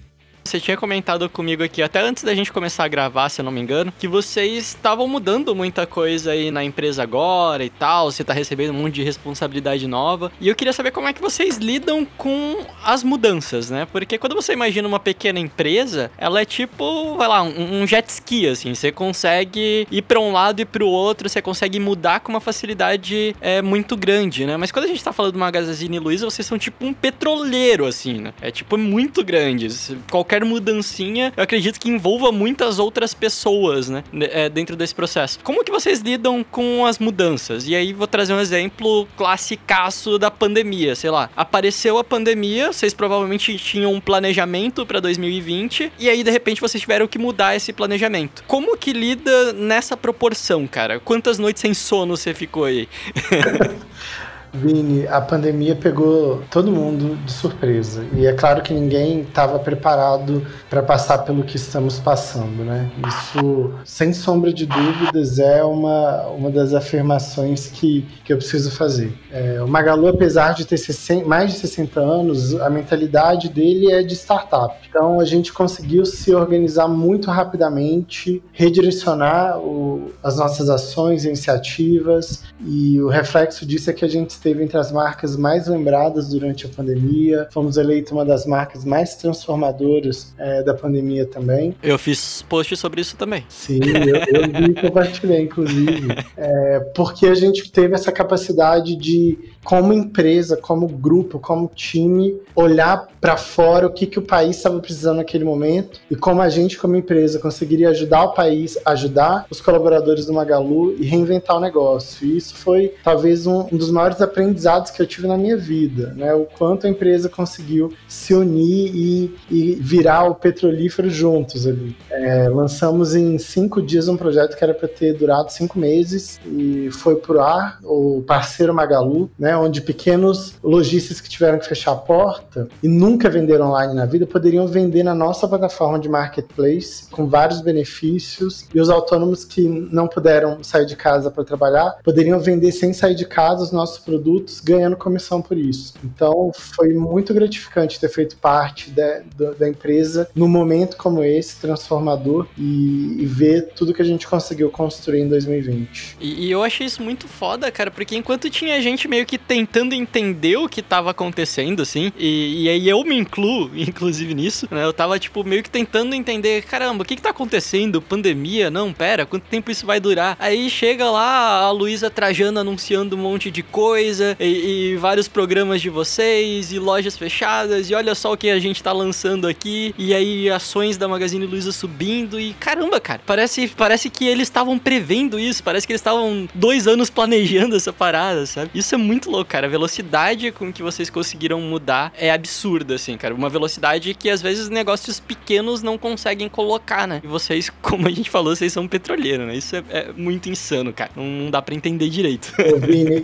[0.43, 3.51] Você tinha comentado comigo aqui, até antes da gente começar a gravar, se eu não
[3.51, 8.23] me engano, que vocês estavam mudando muita coisa aí na empresa agora e tal, você
[8.23, 10.31] tá recebendo um monte de responsabilidade nova.
[10.41, 13.87] E eu queria saber como é que vocês lidam com as mudanças, né?
[13.91, 18.47] Porque quando você imagina uma pequena empresa, ela é tipo, vai lá, um, jet ski,
[18.47, 18.73] assim.
[18.73, 22.41] Você consegue ir para um lado e para o outro, você consegue mudar com uma
[22.41, 24.57] facilidade é, muito grande, né?
[24.57, 28.15] Mas quando a gente tá falando do Magazine Luiza, vocês são tipo um petroleiro, assim,
[28.15, 28.33] né?
[28.41, 29.67] É tipo muito grande.
[30.09, 34.03] Qualquer mudancinha, eu acredito que envolva muitas outras pessoas, né?
[34.13, 35.39] É, dentro desse processo.
[35.43, 37.67] Como que vocês lidam com as mudanças?
[37.67, 41.29] E aí vou trazer um exemplo classicaço da pandemia, sei lá.
[41.35, 46.81] Apareceu a pandemia, vocês provavelmente tinham um planejamento para 2020 e aí de repente vocês
[46.81, 48.43] tiveram que mudar esse planejamento.
[48.47, 50.99] Como que lida nessa proporção, cara?
[50.99, 52.87] Quantas noites sem sono você ficou aí?
[54.53, 58.03] Vini, a pandemia pegou todo mundo de surpresa.
[58.13, 62.91] E é claro que ninguém estava preparado para passar pelo que estamos passando, né?
[63.07, 69.13] Isso, sem sombra de dúvidas, é uma, uma das afirmações que, que eu preciso fazer.
[69.31, 74.03] É, o Magalu, apesar de ter 60, mais de 60 anos, a mentalidade dele é
[74.03, 74.75] de startup.
[74.89, 83.01] Então, a gente conseguiu se organizar muito rapidamente, redirecionar o, as nossas ações, iniciativas, e
[83.01, 86.69] o reflexo disso é que a gente esteve entre as marcas mais lembradas durante a
[86.69, 87.47] pandemia.
[87.51, 91.75] Fomos eleitos uma das marcas mais transformadoras é, da pandemia também.
[91.83, 93.45] Eu fiz post sobre isso também.
[93.47, 95.91] Sim, eu, eu vi e compartilhei, inclusive.
[96.37, 103.07] É, porque a gente teve essa capacidade de como empresa, como grupo, como time, olhar
[103.19, 106.77] para fora o que, que o país estava precisando naquele momento e como a gente,
[106.77, 112.25] como empresa, conseguiria ajudar o país, ajudar os colaboradores do Magalu e reinventar o negócio.
[112.25, 116.13] E isso foi talvez um, um dos maiores aprendizados que eu tive na minha vida,
[116.15, 116.33] né?
[116.33, 121.95] O quanto a empresa conseguiu se unir e, e virar o petrolífero juntos ali.
[122.09, 126.89] É, lançamos em cinco dias um projeto que era para ter durado cinco meses e
[126.91, 129.55] foi pro ar, o parceiro Magalu, né?
[129.55, 134.25] onde pequenos lojistas que tiveram que fechar a porta e nunca venderam online na vida
[134.25, 140.07] poderiam vender na nossa plataforma de marketplace com vários benefícios e os autônomos que não
[140.07, 144.20] puderam sair de casa para trabalhar poderiam vender sem sair de casa os nossos produtos
[144.63, 145.93] ganhando comissão por isso.
[146.03, 151.59] Então foi muito gratificante ter feito parte de, de, da empresa num momento como esse
[151.59, 156.17] transformador e, e, ver tudo que a gente conseguiu construir em 2020.
[156.19, 159.93] E, e eu achei isso muito foda, cara, porque enquanto tinha gente meio que tentando
[159.93, 162.11] entender o que tava acontecendo, assim.
[162.17, 164.83] E, e aí eu me incluo, inclusive, nisso, né?
[164.83, 168.01] Eu tava, tipo, meio que tentando entender, caramba, o que que tá acontecendo?
[168.01, 168.69] Pandemia?
[168.69, 170.35] Não, pera, quanto tempo isso vai durar?
[170.39, 175.81] Aí chega lá a Luísa Trajano anunciando um monte de coisa, e, e, vários programas
[175.81, 179.93] de vocês, e lojas fechadas, e olha só o que a gente tá lançando aqui,
[179.97, 184.77] e aí ações da Magazine Luiza subindo, e caramba, cara, parece, parece que eles estavam
[184.77, 188.71] prevendo isso, parece que eles estavam dois anos planejando essa parada, sabe?
[188.73, 189.67] Isso é muito louco, cara.
[189.67, 193.33] A velocidade com que vocês conseguiram mudar é absurda, assim, cara.
[193.33, 197.21] Uma velocidade que às vezes negócios pequenos não conseguem colocar, né?
[197.23, 199.55] E vocês, como a gente falou, vocês são petroleiro, né?
[199.55, 201.11] Isso é, é muito insano, cara.
[201.15, 202.53] Não, não dá para entender direito.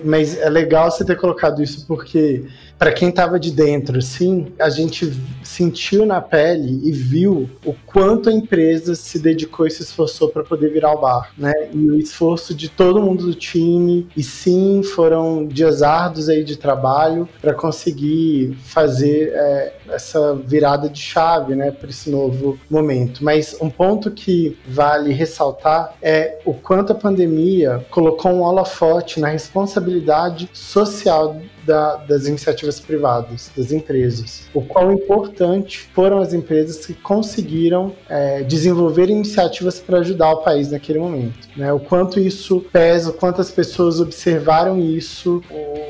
[0.04, 2.45] Mas é legal você ter colocado isso porque
[2.77, 5.11] para quem tava de dentro, assim, a gente
[5.43, 10.43] sentiu na pele e viu o quanto a empresa se dedicou e se esforçou para
[10.43, 11.53] poder virar o bar, né?
[11.73, 14.07] E o esforço de todo mundo do time.
[14.15, 20.99] E sim, foram dias árduos aí de trabalho para conseguir fazer é, essa virada de
[20.99, 23.23] chave, né, para esse novo momento.
[23.23, 29.29] Mas um ponto que vale ressaltar é o quanto a pandemia colocou um holofote na
[29.29, 31.37] responsabilidade social
[31.67, 34.47] da, das iniciativas privadas, das empresas.
[34.53, 40.71] O quão importante foram as empresas que conseguiram é, desenvolver iniciativas para ajudar o país
[40.71, 41.47] naquele momento.
[41.56, 41.71] Né?
[41.73, 45.43] O quanto isso pesa, o quanto as pessoas observaram isso.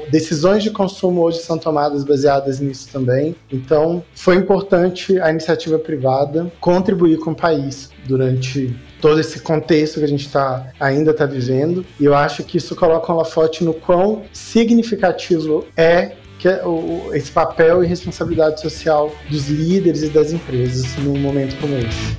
[0.10, 3.36] Decisões de consumo hoje são tomadas baseadas nisso também.
[3.52, 10.06] Então, foi importante a iniciativa privada contribuir com o país durante todo esse contexto que
[10.06, 11.86] a gente tá, ainda está vivendo.
[12.00, 17.10] E eu acho que isso coloca um holofote no quão significativo é que é o,
[17.14, 22.16] esse papel e responsabilidade social dos líderes e das empresas num momento como esse.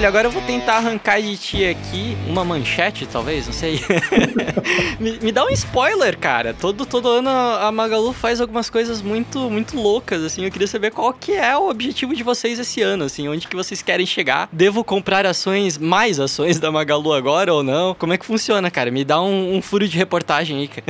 [0.00, 3.80] velho, agora eu vou tentar arrancar de ti aqui uma manchete, talvez, não sei.
[4.98, 6.54] me, me, dá um spoiler, cara.
[6.54, 10.44] Todo, todo ano a Magalu faz algumas coisas muito, muito loucas, assim.
[10.44, 13.28] Eu queria saber qual que é o objetivo de vocês esse ano, assim.
[13.28, 14.48] Onde que vocês querem chegar?
[14.52, 17.94] Devo comprar ações, mais ações da Magalu agora ou não?
[17.94, 18.90] Como é que funciona, cara?
[18.90, 20.84] Me dá um, um furo de reportagem aí, cara.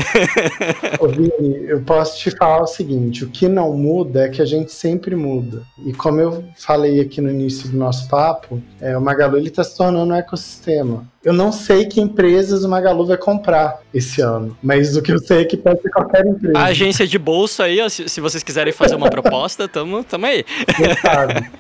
[1.01, 4.47] Ô, Vini, eu posso te falar o seguinte: o que não muda é que a
[4.47, 5.63] gente sempre muda.
[5.85, 9.77] E como eu falei aqui no início do nosso papo, é, o Magalu está se
[9.77, 11.07] tornando um ecossistema.
[11.23, 15.19] Eu não sei que empresas o Magalu vai comprar esse ano, mas o que eu
[15.19, 16.59] sei é que pode ser qualquer empresa.
[16.59, 20.45] A agência de bolsa aí, se, se vocês quiserem fazer uma proposta, tamo, tamo aí.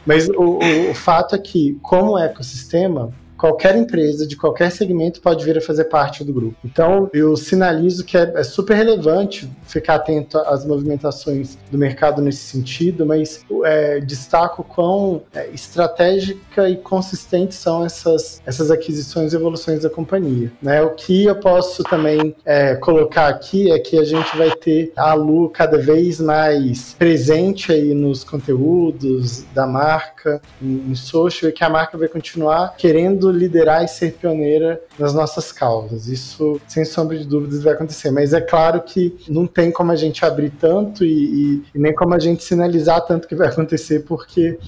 [0.06, 5.42] Mas o, o, o fato é que, como ecossistema, qualquer empresa de qualquer segmento pode
[5.42, 6.56] vir a fazer parte do grupo.
[6.62, 12.40] Então, eu sinalizo que é, é super relevante ficar atento às movimentações do mercado nesse
[12.40, 19.84] sentido, mas é, destaco quão é, estratégica e consistente são essas, essas aquisições e evoluções
[19.84, 20.52] da companhia.
[20.60, 20.82] Né?
[20.82, 25.14] O que eu posso também é, colocar aqui é que a gente vai ter a
[25.14, 31.64] Lu cada vez mais presente aí nos conteúdos da marca, em, em social, e que
[31.64, 36.06] a marca vai continuar querendo liderar e ser pioneira nas nossas causas.
[36.06, 38.10] Isso, sem sombra de dúvidas, vai acontecer.
[38.10, 41.94] Mas é claro que não tem como a gente abrir tanto e, e, e nem
[41.94, 44.58] como a gente sinalizar tanto que vai acontecer, porque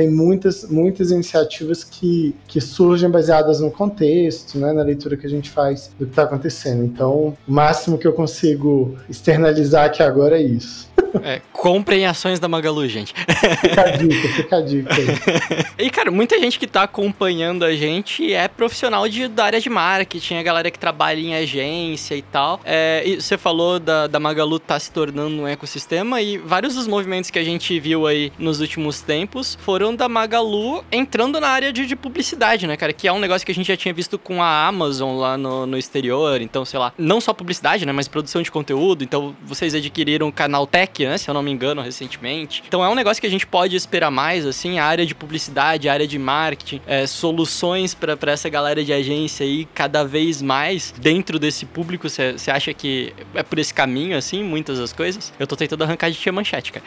[0.00, 5.28] tem muitas, muitas iniciativas que, que surgem baseadas no contexto, né, na leitura que a
[5.28, 6.82] gente faz do que está acontecendo.
[6.82, 10.90] Então, o máximo que eu consigo externalizar aqui agora é isso.
[11.22, 13.12] É, comprem ações da Magalu, gente.
[13.60, 14.94] Fica a dica, fica a dica.
[15.78, 19.68] e, cara, muita gente que tá acompanhando a gente é profissional de, da área de
[19.68, 22.60] marketing, a galera que trabalha em agência e tal.
[22.64, 26.86] É, e você falou da, da Magalu tá se tornando um ecossistema e vários dos
[26.86, 31.72] movimentos que a gente viu aí nos últimos tempos foram da Magalu entrando na área
[31.72, 32.92] de, de publicidade, né, cara?
[32.92, 35.66] Que é um negócio que a gente já tinha visto com a Amazon lá no,
[35.66, 36.40] no exterior.
[36.40, 39.02] Então, sei lá, não só publicidade, né, mas produção de conteúdo.
[39.02, 41.18] Então, vocês adquiriram o canal Tech né?
[41.18, 42.62] Se eu não me engano, recentemente.
[42.66, 45.88] Então é um negócio que a gente pode esperar mais, assim, a área de publicidade,
[45.88, 50.92] a área de marketing, é, soluções para essa galera de agência aí cada vez mais
[50.98, 52.08] dentro desse público.
[52.08, 55.32] Você acha que é por esse caminho, assim, muitas das coisas?
[55.38, 56.84] Eu tô tentando arrancar de tia manchete, cara.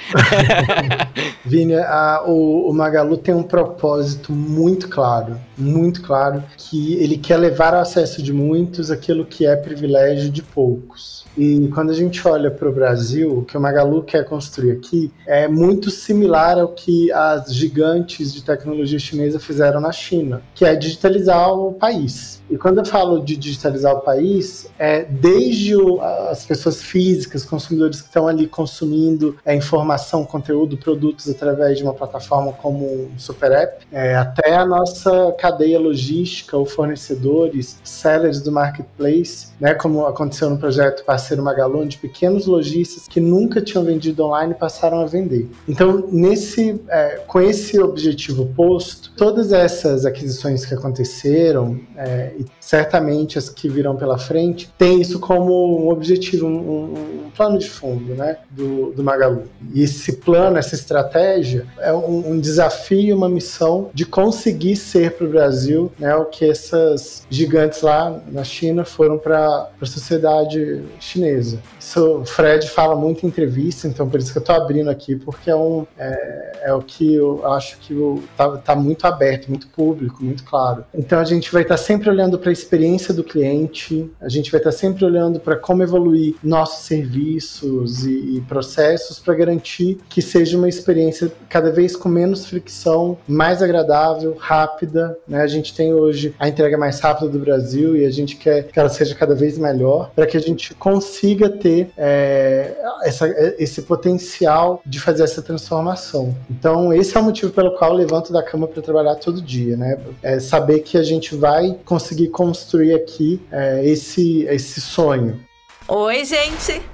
[1.46, 7.38] Vini, a, o, o Magalu tem um propósito muito claro, muito claro, que ele quer
[7.38, 11.26] levar ao acesso de muitos aquilo que é privilégio de poucos.
[11.38, 15.12] E quando a gente olha para o Brasil, o que o Magalu quer construir aqui
[15.26, 20.76] é muito similar ao que as gigantes de tecnologia chinesa fizeram na China, que é
[20.76, 22.43] digitalizar o país.
[22.54, 28.00] E quando eu falo de digitalizar o país, é desde o, as pessoas físicas, consumidores
[28.00, 33.52] que estão ali consumindo é, informação, conteúdo, produtos através de uma plataforma como um Super
[33.54, 40.48] App, é, até a nossa cadeia logística, ou fornecedores, sellers do marketplace, né, como aconteceu
[40.48, 45.50] no projeto Parceiro Magalu, onde pequenos lojistas que nunca tinham vendido online passaram a vender.
[45.68, 53.50] Então, nesse, é, com esse objetivo posto, todas essas aquisições que aconteceram, é, certamente as
[53.50, 56.94] que virão pela frente, tem isso como um objetivo, um,
[57.26, 59.44] um plano de fundo né, do, do Magalu.
[59.74, 65.26] E esse plano, essa estratégia, é um, um desafio, uma missão de conseguir ser para
[65.26, 71.60] o Brasil né, o que essas gigantes lá na China foram para a sociedade chinesa.
[71.80, 75.16] Isso o Fred fala muito em entrevista, então por isso que eu estou abrindo aqui,
[75.16, 77.94] porque é, um, é, é o que eu acho que
[78.32, 80.86] está tá muito aberto, muito público, muito claro.
[80.94, 84.52] Então a gente vai estar tá sempre olhando para a experiência do cliente, a gente
[84.52, 90.22] vai estar sempre olhando para como evoluir nossos serviços e, e processos para garantir que
[90.22, 95.18] seja uma experiência cada vez com menos fricção, mais agradável, rápida.
[95.28, 95.42] Né?
[95.42, 98.80] A gente tem hoje a entrega mais rápida do Brasil e a gente quer que
[98.80, 104.82] ela seja cada vez melhor para que a gente consiga ter é, essa, esse potencial
[104.86, 106.36] de fazer essa transformação.
[106.50, 109.76] Então, esse é o motivo pelo qual eu levanto da cama para trabalhar todo dia,
[109.76, 110.00] né?
[110.22, 115.40] É saber que a gente vai conseguir construir aqui é, esse, esse sonho.
[115.88, 116.93] Oi, gente!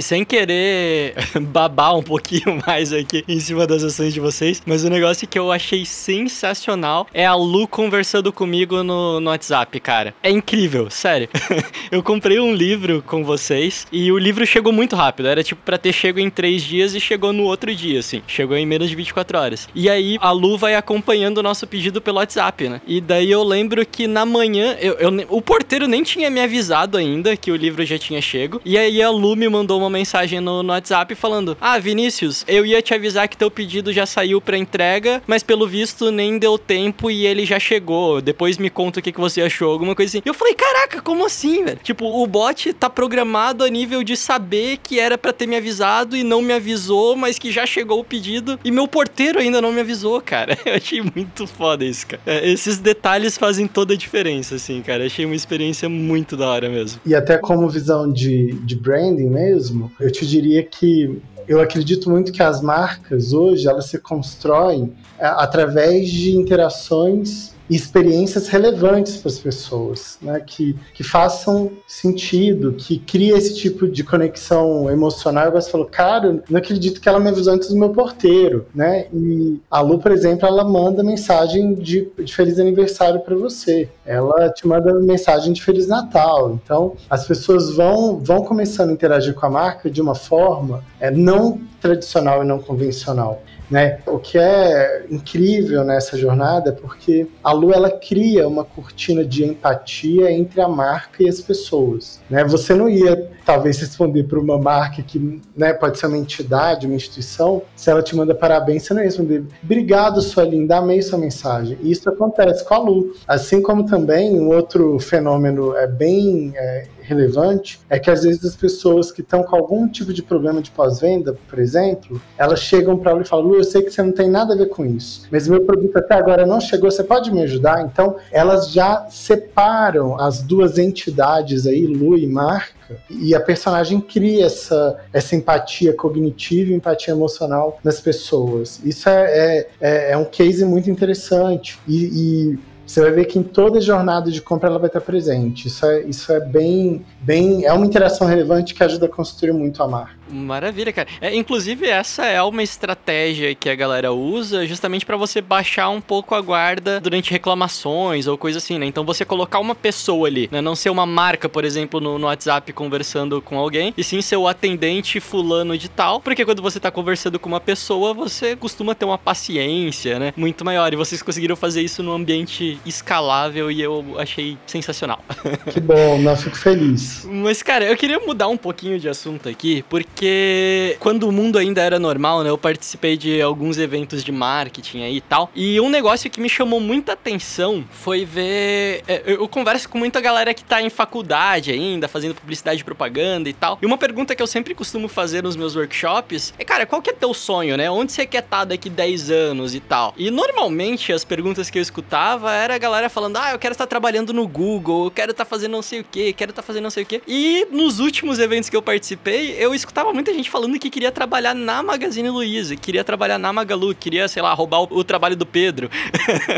[0.00, 1.14] Sem querer
[1.50, 5.38] babar um pouquinho mais aqui em cima das ações de vocês, mas o negócio que
[5.38, 10.14] eu achei sensacional é a Lu conversando comigo no, no WhatsApp, cara.
[10.22, 11.28] É incrível, sério.
[11.90, 15.26] eu comprei um livro com vocês e o livro chegou muito rápido.
[15.26, 18.22] Era tipo pra ter chego em três dias e chegou no outro dia, assim.
[18.28, 19.68] Chegou em menos de 24 horas.
[19.74, 22.80] E aí a Lu vai acompanhando o nosso pedido pelo WhatsApp, né?
[22.86, 26.96] E daí eu lembro que na manhã, eu, eu, o porteiro nem tinha me avisado
[26.96, 28.60] ainda que o livro já tinha chego.
[28.64, 32.44] E aí a Lu me mandou uma uma mensagem no, no WhatsApp falando: Ah, Vinícius,
[32.46, 36.38] eu ia te avisar que teu pedido já saiu pra entrega, mas pelo visto nem
[36.38, 38.20] deu tempo e ele já chegou.
[38.20, 40.22] Depois me conta o que, que você achou, alguma coisa assim.
[40.24, 41.80] E eu falei: Caraca, como assim, velho?
[41.82, 46.16] Tipo, o bot tá programado a nível de saber que era para ter me avisado
[46.16, 49.72] e não me avisou, mas que já chegou o pedido e meu porteiro ainda não
[49.72, 50.56] me avisou, cara.
[50.64, 52.22] Eu achei muito foda isso, cara.
[52.26, 55.06] É, esses detalhes fazem toda a diferença, assim, cara.
[55.06, 57.00] Achei uma experiência muito da hora mesmo.
[57.06, 62.30] E até como visão de, de branding mesmo, eu te diria que eu acredito muito
[62.30, 69.38] que as marcas hoje elas se constroem é, através de interações experiências relevantes para as
[69.38, 70.40] pessoas, né?
[70.40, 75.52] que, que façam sentido, que cria esse tipo de conexão emocional.
[75.52, 79.06] Você falou, cara, não acredito que ela me avisou antes do meu porteiro, né?
[79.12, 83.88] E a Lu, por exemplo, ela manda mensagem de, de feliz aniversário para você.
[84.04, 86.58] Ela te manda mensagem de feliz Natal.
[86.62, 91.10] Então, as pessoas vão vão começando a interagir com a marca de uma forma é,
[91.10, 93.42] não tradicional e não convencional.
[93.70, 93.98] Né?
[94.06, 99.44] O que é incrível nessa jornada é porque a Lu ela cria uma cortina de
[99.44, 102.20] empatia entre a marca e as pessoas.
[102.30, 102.44] Né?
[102.44, 106.96] Você não ia talvez responder para uma marca que né, pode ser uma entidade, uma
[106.96, 111.18] instituição, se ela te manda parabéns, você não ia responder obrigado, sua linda, amei sua
[111.18, 111.78] mensagem.
[111.82, 113.14] E isso acontece com a Lu.
[113.26, 118.54] Assim como também um outro fenômeno é bem é, relevante é que às vezes as
[118.54, 123.12] pessoas que estão com algum tipo de problema de pós-venda, por exemplo, elas chegam para
[123.12, 125.48] ela e falam: eu sei que você não tem nada a ver com isso, mas
[125.48, 127.82] meu produto até agora não chegou, você pode me ajudar?
[127.82, 134.46] Então, elas já separam as duas entidades aí, Lu e marca, e a personagem cria
[134.46, 138.80] essa, essa empatia cognitiva empatia emocional nas pessoas.
[138.84, 141.78] Isso é, é, é, é um case muito interessante.
[141.86, 142.58] E, e
[142.88, 145.68] você vai ver que em toda jornada de compra ela vai estar presente.
[145.68, 147.66] Isso é, isso é bem, bem.
[147.66, 150.16] É uma interação relevante que ajuda a construir muito a marca.
[150.30, 151.08] Maravilha, cara.
[151.20, 156.00] É, inclusive, essa é uma estratégia que a galera usa justamente para você baixar um
[156.00, 158.86] pouco a guarda durante reclamações ou coisa assim, né?
[158.86, 160.60] Então você colocar uma pessoa ali, né?
[160.60, 164.36] Não ser uma marca, por exemplo, no, no WhatsApp conversando com alguém, e sim ser
[164.36, 168.94] o atendente fulano de tal, porque quando você tá conversando com uma pessoa, você costuma
[168.94, 170.32] ter uma paciência, né?
[170.36, 170.92] Muito maior.
[170.92, 175.20] E vocês conseguiram fazer isso num ambiente escalável e eu achei sensacional.
[175.68, 177.17] Que bom, não fico feliz.
[177.24, 181.82] Mas, cara, eu queria mudar um pouquinho de assunto aqui, porque quando o mundo ainda
[181.82, 185.50] era normal, né, eu participei de alguns eventos de marketing aí e tal.
[185.54, 189.02] E um negócio que me chamou muita atenção foi ver.
[189.06, 193.48] É, eu converso com muita galera que tá em faculdade ainda, fazendo publicidade e propaganda
[193.48, 193.78] e tal.
[193.80, 197.10] E uma pergunta que eu sempre costumo fazer nos meus workshops é, cara, qual que
[197.10, 197.90] é teu sonho, né?
[197.90, 200.14] Onde você quer estar tá daqui 10 anos e tal?
[200.16, 203.86] E normalmente as perguntas que eu escutava era a galera falando: ah, eu quero estar
[203.86, 206.90] trabalhando no Google, eu quero estar fazendo não sei o que, quero estar fazendo não
[206.90, 207.22] sei o que.
[207.26, 211.10] E nos últimos eventos que eu participei, eu escutava escutava muita gente falando que queria
[211.10, 215.34] trabalhar na Magazine Luiza, queria trabalhar na Magalu, queria, sei lá, roubar o, o trabalho
[215.34, 215.90] do Pedro.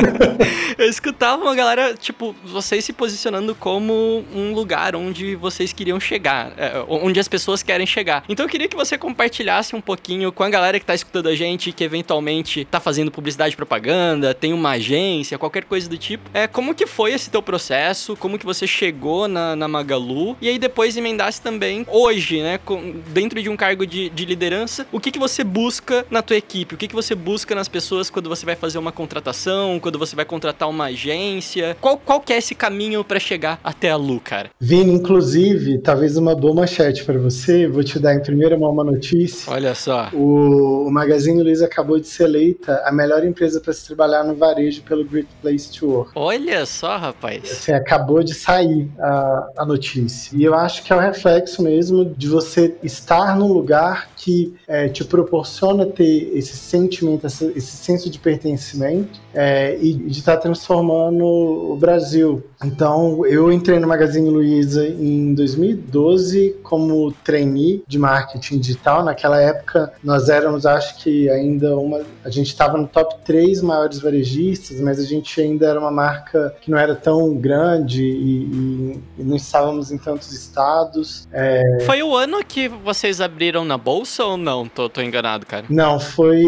[0.76, 6.52] eu escutava uma galera, tipo, vocês se posicionando como um lugar onde vocês queriam chegar,
[6.56, 8.24] é, onde as pessoas querem chegar.
[8.28, 11.34] Então eu queria que você compartilhasse um pouquinho com a galera que tá escutando a
[11.34, 16.28] gente, que eventualmente tá fazendo publicidade e propaganda, tem uma agência, qualquer coisa do tipo.
[16.34, 18.16] É, como que foi esse teu processo?
[18.16, 20.29] Como que você chegou na, na Magalu?
[20.40, 24.86] E aí depois emendasse também hoje, né, com, dentro de um cargo de, de liderança,
[24.92, 26.74] o que, que você busca na tua equipe?
[26.74, 30.16] O que, que você busca nas pessoas quando você vai fazer uma contratação, quando você
[30.16, 31.76] vai contratar uma agência?
[31.80, 34.50] Qual, qual que é esse caminho para chegar até a Lu, cara?
[34.58, 38.84] Vini, inclusive, talvez uma boa manchete para você, vou te dar em primeira mão uma
[38.84, 39.52] notícia.
[39.52, 40.08] Olha só.
[40.12, 44.34] O, o Magazine Luiza acabou de ser eleita a melhor empresa para se trabalhar no
[44.34, 46.12] varejo pelo Great Place to Work.
[46.14, 47.42] Olha só, rapaz.
[47.50, 50.19] Assim, acabou de sair a, a notícia.
[50.32, 54.88] E eu acho que é o reflexo mesmo de você estar num lugar que é,
[54.88, 61.24] te proporciona ter esse sentimento, esse, senso de pertencimento é, e de estar tá transformando
[61.24, 62.42] o Brasil.
[62.62, 69.02] Então, eu entrei no Magazine Luiza em 2012 como trainee de marketing digital.
[69.02, 72.02] Naquela época, nós éramos, acho que ainda uma.
[72.22, 76.54] A gente estava no top 3 maiores varejistas, mas a gente ainda era uma marca
[76.60, 81.28] que não era tão grande e, e, e não estávamos em tantos estados.
[81.32, 81.78] É...
[81.86, 84.66] Foi o ano que vocês abriram na bolsa ou não?
[84.66, 85.64] Tô, tô enganado, cara.
[85.68, 86.44] Não, foi.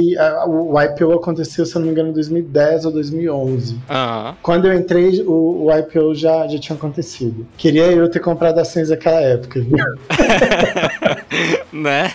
[0.47, 3.75] o IPO aconteceu, se eu não me engano, em 2010 ou 2011.
[3.75, 4.35] Uhum.
[4.43, 7.47] Quando eu entrei, o, o IPO já, já tinha acontecido.
[7.57, 9.77] Queria eu ter comprado ações naquela época, viu?
[11.73, 12.13] né?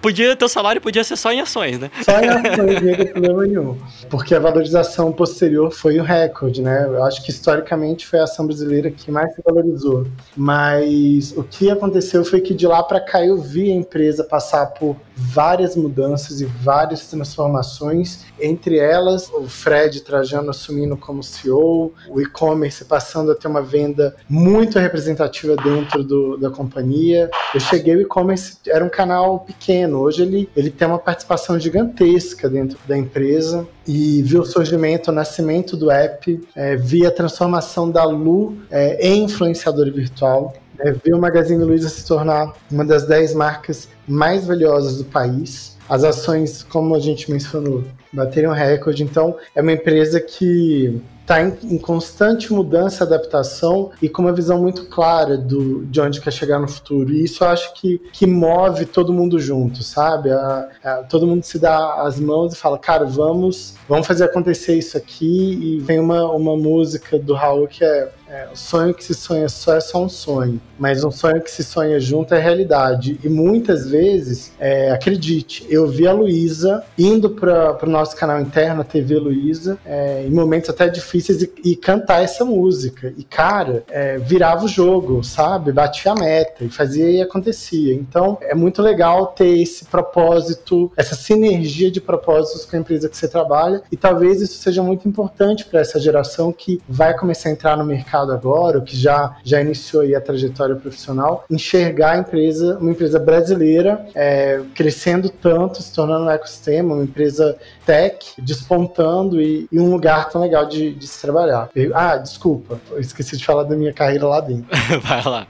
[0.00, 1.90] Podia, teu salário podia ser só em ações, né?
[2.02, 3.78] Só em ações, não tem problema nenhum.
[4.08, 6.84] Porque a valorização posterior foi o recorde, né?
[6.84, 10.06] Eu acho que historicamente foi a ação brasileira que mais se valorizou.
[10.36, 14.66] Mas o que aconteceu foi que de lá para cá eu vi a empresa passar
[14.66, 22.20] por várias mudanças e várias transformações, entre elas o Fred Trajano assumindo como CEO, o
[22.20, 27.28] e-commerce passando a ter uma venda muito representativa dentro do, da companhia.
[27.52, 32.48] Eu cheguei, o e-commerce era um canal pequeno, hoje ele, ele tem uma participação gigantesca
[32.48, 37.90] dentro da empresa e vi o surgimento, o nascimento do app, é, vi a transformação
[37.90, 40.54] da Lu é, em influenciadora virtual.
[40.80, 45.76] É, vi o Magazine Luiza se tornar uma das 10 marcas mais valiosas do país.
[45.88, 49.02] As ações, como a gente mencionou, bateram recorde.
[49.02, 54.60] Então, é uma empresa que está em, em, constante mudança, adaptação e com uma visão
[54.60, 57.12] muito clara do, de onde quer chegar no futuro.
[57.12, 60.30] E isso eu acho que, que move todo mundo junto, sabe?
[60.30, 64.78] A, a, todo mundo se dá as mãos e fala, cara, vamos, vamos fazer acontecer
[64.78, 65.76] isso aqui.
[65.76, 69.48] E vem uma, uma música do Raul que é é, o sonho que se sonha
[69.48, 73.18] só é só um sonho, mas um sonho que se sonha junto é realidade.
[73.24, 78.82] E muitas vezes, é, acredite, eu vi a Luísa indo para o nosso canal interno,
[78.82, 83.12] a TV Luísa, é, em momentos até difíceis, e, e, cantar essa música.
[83.16, 85.72] E, cara, é, virava o jogo, sabe?
[85.72, 87.94] Batia a meta e fazia e acontecia.
[87.94, 93.16] Então, é muito legal ter esse propósito, essa sinergia de propósitos com a empresa que
[93.16, 97.52] você trabalha, e talvez isso seja muito importante para essa geração que vai começar a
[97.52, 102.12] entrar no mercado mercado agora, o que já, já iniciou aí a trajetória profissional, enxergar
[102.12, 107.56] a empresa, uma empresa brasileira é, crescendo tanto, se tornando um ecossistema, uma empresa
[107.86, 111.70] tech, despontando e, e um lugar tão legal de, de se trabalhar.
[111.94, 114.66] Ah, desculpa, eu esqueci de falar da minha carreira lá dentro.
[115.02, 115.46] Vai lá.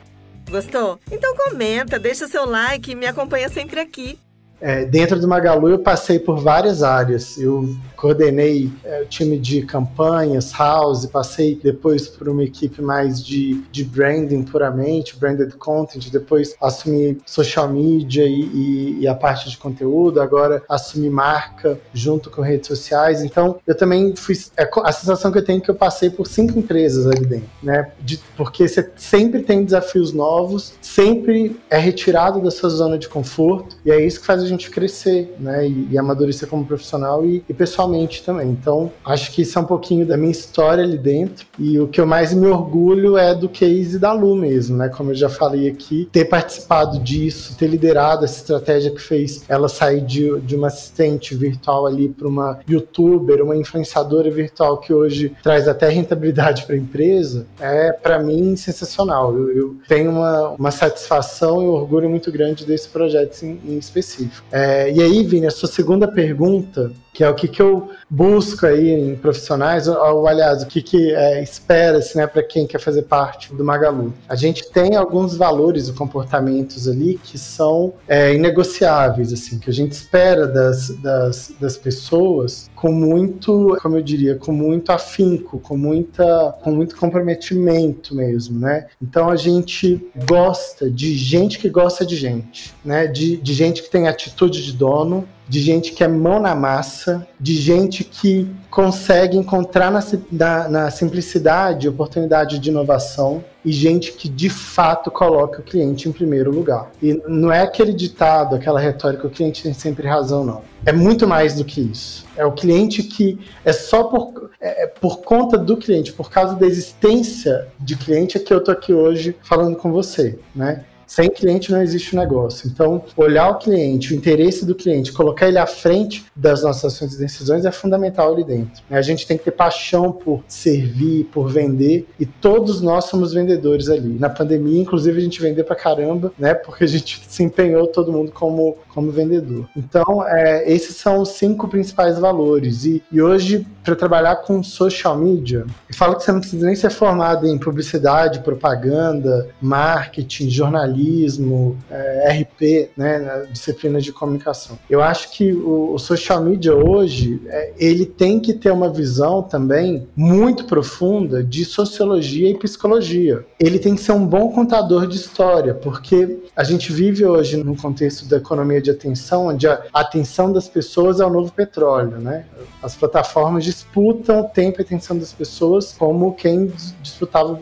[0.50, 0.98] Gostou?
[1.10, 4.18] Então comenta, deixa seu like e me acompanha sempre aqui.
[4.60, 7.38] É, dentro do Magalu eu passei por várias áreas.
[7.38, 13.62] Eu coordenei é, o time de campanhas, house, passei depois por uma equipe mais de,
[13.70, 19.58] de branding puramente, branded content, depois assumi social media e, e, e, a parte de
[19.58, 23.22] conteúdo, agora assumi marca junto com redes sociais.
[23.22, 24.36] Então eu também fui.
[24.56, 27.48] É, a sensação que eu tenho é que eu passei por cinco empresas ali dentro,
[27.62, 27.90] né?
[28.00, 33.76] De, porque você sempre tem desafios novos, sempre é retirado da sua zona de conforto,
[33.84, 35.66] e é isso que faz gente crescer, né?
[35.66, 38.48] E, e amadurecer como profissional e, e, pessoalmente também.
[38.48, 41.46] Então, acho que isso é um pouquinho da minha história ali dentro.
[41.58, 44.88] E o que eu mais me orgulho é do case da Lu mesmo, né?
[44.88, 49.68] Como eu já falei aqui, ter participado disso, ter liderado essa estratégia que fez ela
[49.68, 55.32] sair de, de uma assistente virtual ali para uma youtuber, uma influenciadora virtual que hoje
[55.42, 59.36] traz até rentabilidade para a empresa, é para mim sensacional.
[59.36, 63.78] Eu, eu, tenho uma, uma satisfação e um orgulho muito grande desse projeto em, em
[63.78, 64.37] específico.
[64.50, 68.64] É, e aí, Vini, a sua segunda pergunta, que é o que, que eu busco
[68.64, 73.02] aí em profissionais, ou, aliás, o que, que é, espera-se né, para quem quer fazer
[73.02, 74.14] parte do Magalu.
[74.28, 79.72] A gente tem alguns valores e comportamentos ali que são é, inegociáveis, assim, que a
[79.72, 85.76] gente espera das, das, das pessoas com muito, como eu diria, com muito afinco, com,
[85.76, 88.86] muita, com muito comprometimento mesmo, né?
[89.02, 93.08] Então a gente gosta de gente que gosta de gente, né?
[93.08, 97.26] De, de gente que tem atitude de dono, de gente que é mão na massa,
[97.40, 104.28] de gente que consegue encontrar na, na, na, simplicidade oportunidade de inovação e gente que
[104.28, 106.90] de fato coloca o cliente em primeiro lugar.
[107.02, 110.62] E não é aquele ditado, aquela retórica, o cliente tem sempre razão, não.
[110.84, 112.24] É muito mais do que isso.
[112.36, 116.54] É o cliente que é só por, é, é por conta do cliente, por causa
[116.54, 120.84] da existência de cliente, é que eu tô aqui hoje falando com você, né?
[121.08, 122.68] Sem cliente não existe negócio.
[122.68, 127.14] Então, olhar o cliente, o interesse do cliente, colocar ele à frente das nossas ações
[127.14, 128.82] e decisões é fundamental ali dentro.
[128.90, 133.88] A gente tem que ter paixão por servir, por vender, e todos nós somos vendedores
[133.88, 134.18] ali.
[134.18, 136.52] Na pandemia, inclusive, a gente vendeu pra caramba, né?
[136.52, 139.66] Porque a gente se empenhou todo mundo como, como vendedor.
[139.74, 142.84] Então, é, esses são os cinco principais valores.
[142.84, 146.76] E, e hoje, para trabalhar com social media, eu falo que você não precisa nem
[146.76, 154.78] ser formado em publicidade, propaganda, marketing, jornalismo jornalismo, é, RP, né, disciplinas de comunicação.
[154.90, 159.42] Eu acho que o, o social media hoje, é, ele tem que ter uma visão
[159.42, 163.44] também muito profunda de sociologia e psicologia.
[163.58, 167.76] Ele tem que ser um bom contador de história, porque a gente vive hoje num
[167.76, 172.44] contexto da economia de atenção, onde a atenção das pessoas é o novo petróleo, né?
[172.82, 176.72] As plataformas disputam o tempo e atenção das pessoas como quem
[177.02, 177.58] disputava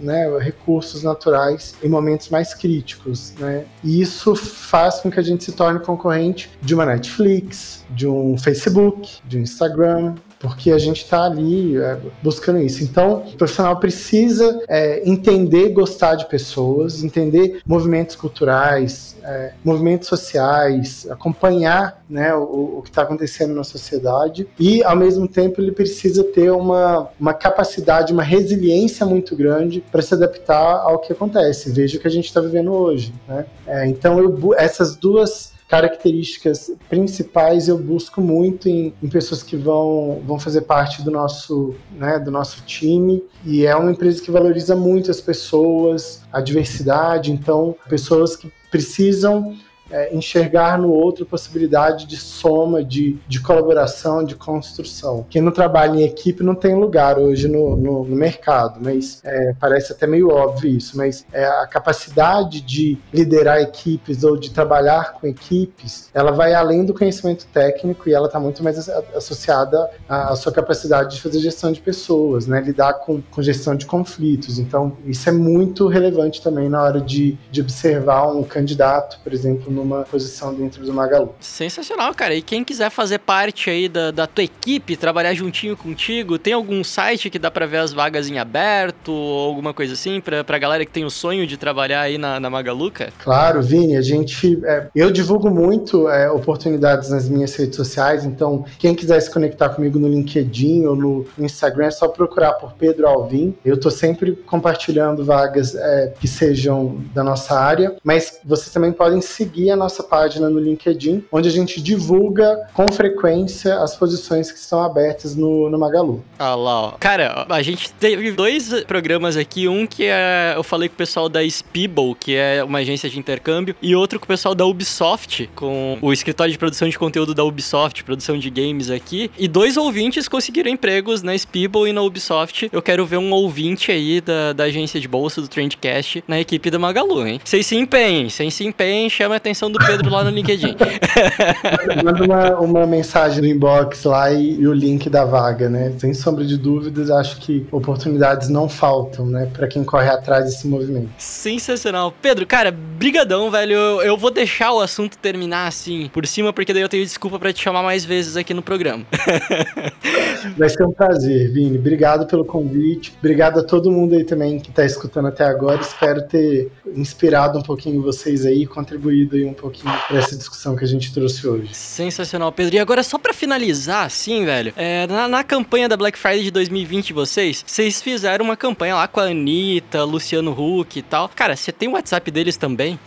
[0.00, 3.64] né, recursos naturais em momentos mais críticos críticos, né?
[3.84, 8.36] E isso faz com que a gente se torne concorrente de uma Netflix, de um
[8.36, 12.82] Facebook, de um Instagram, porque a gente está ali é, buscando isso.
[12.82, 21.06] Então, o profissional precisa é, entender, gostar de pessoas, entender movimentos culturais, é, movimentos sociais,
[21.10, 26.22] acompanhar né, o, o que está acontecendo na sociedade e, ao mesmo tempo, ele precisa
[26.22, 31.70] ter uma, uma capacidade, uma resiliência muito grande para se adaptar ao que acontece.
[31.70, 33.12] Veja o que a gente está vivendo hoje.
[33.26, 33.46] Né?
[33.66, 40.22] É, então, eu, essas duas características principais eu busco muito em, em, pessoas que vão,
[40.24, 43.22] vão fazer parte do nosso, né, do nosso time.
[43.44, 49.56] E é uma empresa que valoriza muito as pessoas, a diversidade, então, pessoas que precisam
[49.90, 55.26] é, enxergar no outro possibilidade de soma, de, de colaboração, de construção.
[55.28, 59.54] Quem não trabalha em equipe não tem lugar hoje no, no, no mercado, mas é,
[59.58, 65.14] parece até meio óbvio isso, mas é, a capacidade de liderar equipes ou de trabalhar
[65.14, 70.32] com equipes, ela vai além do conhecimento técnico e ela está muito mais associada à,
[70.32, 74.58] à, sua capacidade de fazer gestão de pessoas, né, lidar com, com gestão de conflitos.
[74.58, 79.72] Então, isso é muito relevante também na hora de, de observar um candidato, por exemplo,
[79.76, 81.34] numa posição dentro do Magalu.
[81.40, 82.34] Sensacional, cara.
[82.34, 86.82] E quem quiser fazer parte aí da, da tua equipe, trabalhar juntinho contigo, tem algum
[86.82, 90.58] site que dá para ver as vagas em aberto ou alguma coisa assim pra, pra
[90.58, 93.12] galera que tem o sonho de trabalhar aí na, na Magalu, cara?
[93.22, 94.58] Claro, Vini, a gente.
[94.64, 99.68] É, eu divulgo muito é, oportunidades nas minhas redes sociais, então quem quiser se conectar
[99.68, 103.54] comigo no LinkedIn ou no Instagram é só procurar por Pedro Alvim.
[103.64, 109.20] Eu tô sempre compartilhando vagas é, que sejam da nossa área, mas vocês também podem
[109.20, 114.58] seguir a nossa página no LinkedIn, onde a gente divulga com frequência as posições que
[114.58, 116.24] estão abertas no, no Magalu.
[116.38, 116.90] Ah lá, ó.
[116.92, 121.28] Cara, a gente teve dois programas aqui, um que é, eu falei com o pessoal
[121.28, 125.48] da Speeble, que é uma agência de intercâmbio, e outro com o pessoal da Ubisoft,
[125.54, 129.76] com o escritório de produção de conteúdo da Ubisoft, produção de games aqui, e dois
[129.76, 132.68] ouvintes conseguiram empregos na Speeble e na Ubisoft.
[132.72, 136.70] Eu quero ver um ouvinte aí da, da agência de bolsa do Trendcast na equipe
[136.70, 137.40] da Magalu, hein?
[137.44, 140.76] Vocês se empenhem, vocês se empenhem, chama a atenção do Pedro lá no LinkedIn.
[142.04, 145.92] Manda uma, uma mensagem no inbox lá e, e, o link da vaga, né?
[145.98, 149.48] Sem sombra de dúvidas, acho que oportunidades não faltam, né?
[149.52, 151.08] Para quem corre atrás desse movimento.
[151.18, 152.12] Sensacional.
[152.20, 153.72] Pedro, cara, brigadão, velho.
[153.72, 157.38] Eu, eu vou deixar o assunto terminar assim, por cima, porque daí eu tenho desculpa
[157.38, 159.04] para te chamar mais vezes aqui no programa.
[160.56, 161.78] Vai ser um prazer, Vini.
[161.78, 163.14] Obrigado pelo convite.
[163.18, 165.80] Obrigado a todo mundo aí também que tá escutando até agora.
[165.80, 170.84] Espero ter inspirado um pouquinho vocês aí, contribuído aí um pouquinho para essa discussão que
[170.84, 171.74] a gente trouxe hoje.
[171.74, 172.76] Sensacional, Pedro.
[172.76, 176.50] E agora, só para finalizar, assim, velho, é, na, na, campanha da Black Friday de
[176.50, 181.30] 2020 de vocês, vocês fizeram uma campanha lá com a Anitta, Luciano Huck e tal.
[181.34, 182.98] Cara, você tem o WhatsApp deles também?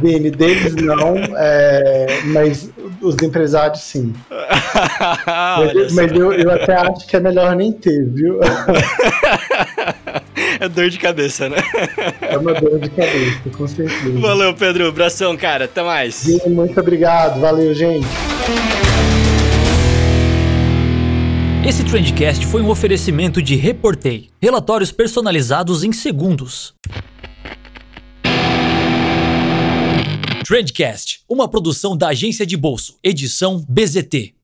[0.00, 2.70] Vini, deles não, é, mas
[3.00, 4.14] os empresários sim.
[4.30, 8.40] mas, mas eu, eu até acho que é melhor nem ter, viu?
[10.60, 11.56] É dor de cabeça, né?
[12.20, 14.18] É uma dor de cabeça, com certeza.
[14.18, 14.88] Valeu, Pedro.
[14.88, 15.64] Abração, cara.
[15.64, 16.24] Até mais.
[16.46, 17.40] Muito obrigado.
[17.40, 18.06] Valeu, gente.
[21.66, 24.30] Esse Trendcast foi um oferecimento de Reportei.
[24.40, 26.74] Relatórios personalizados em segundos.
[30.44, 34.34] Trendcast, uma produção da agência de bolso, edição BZT.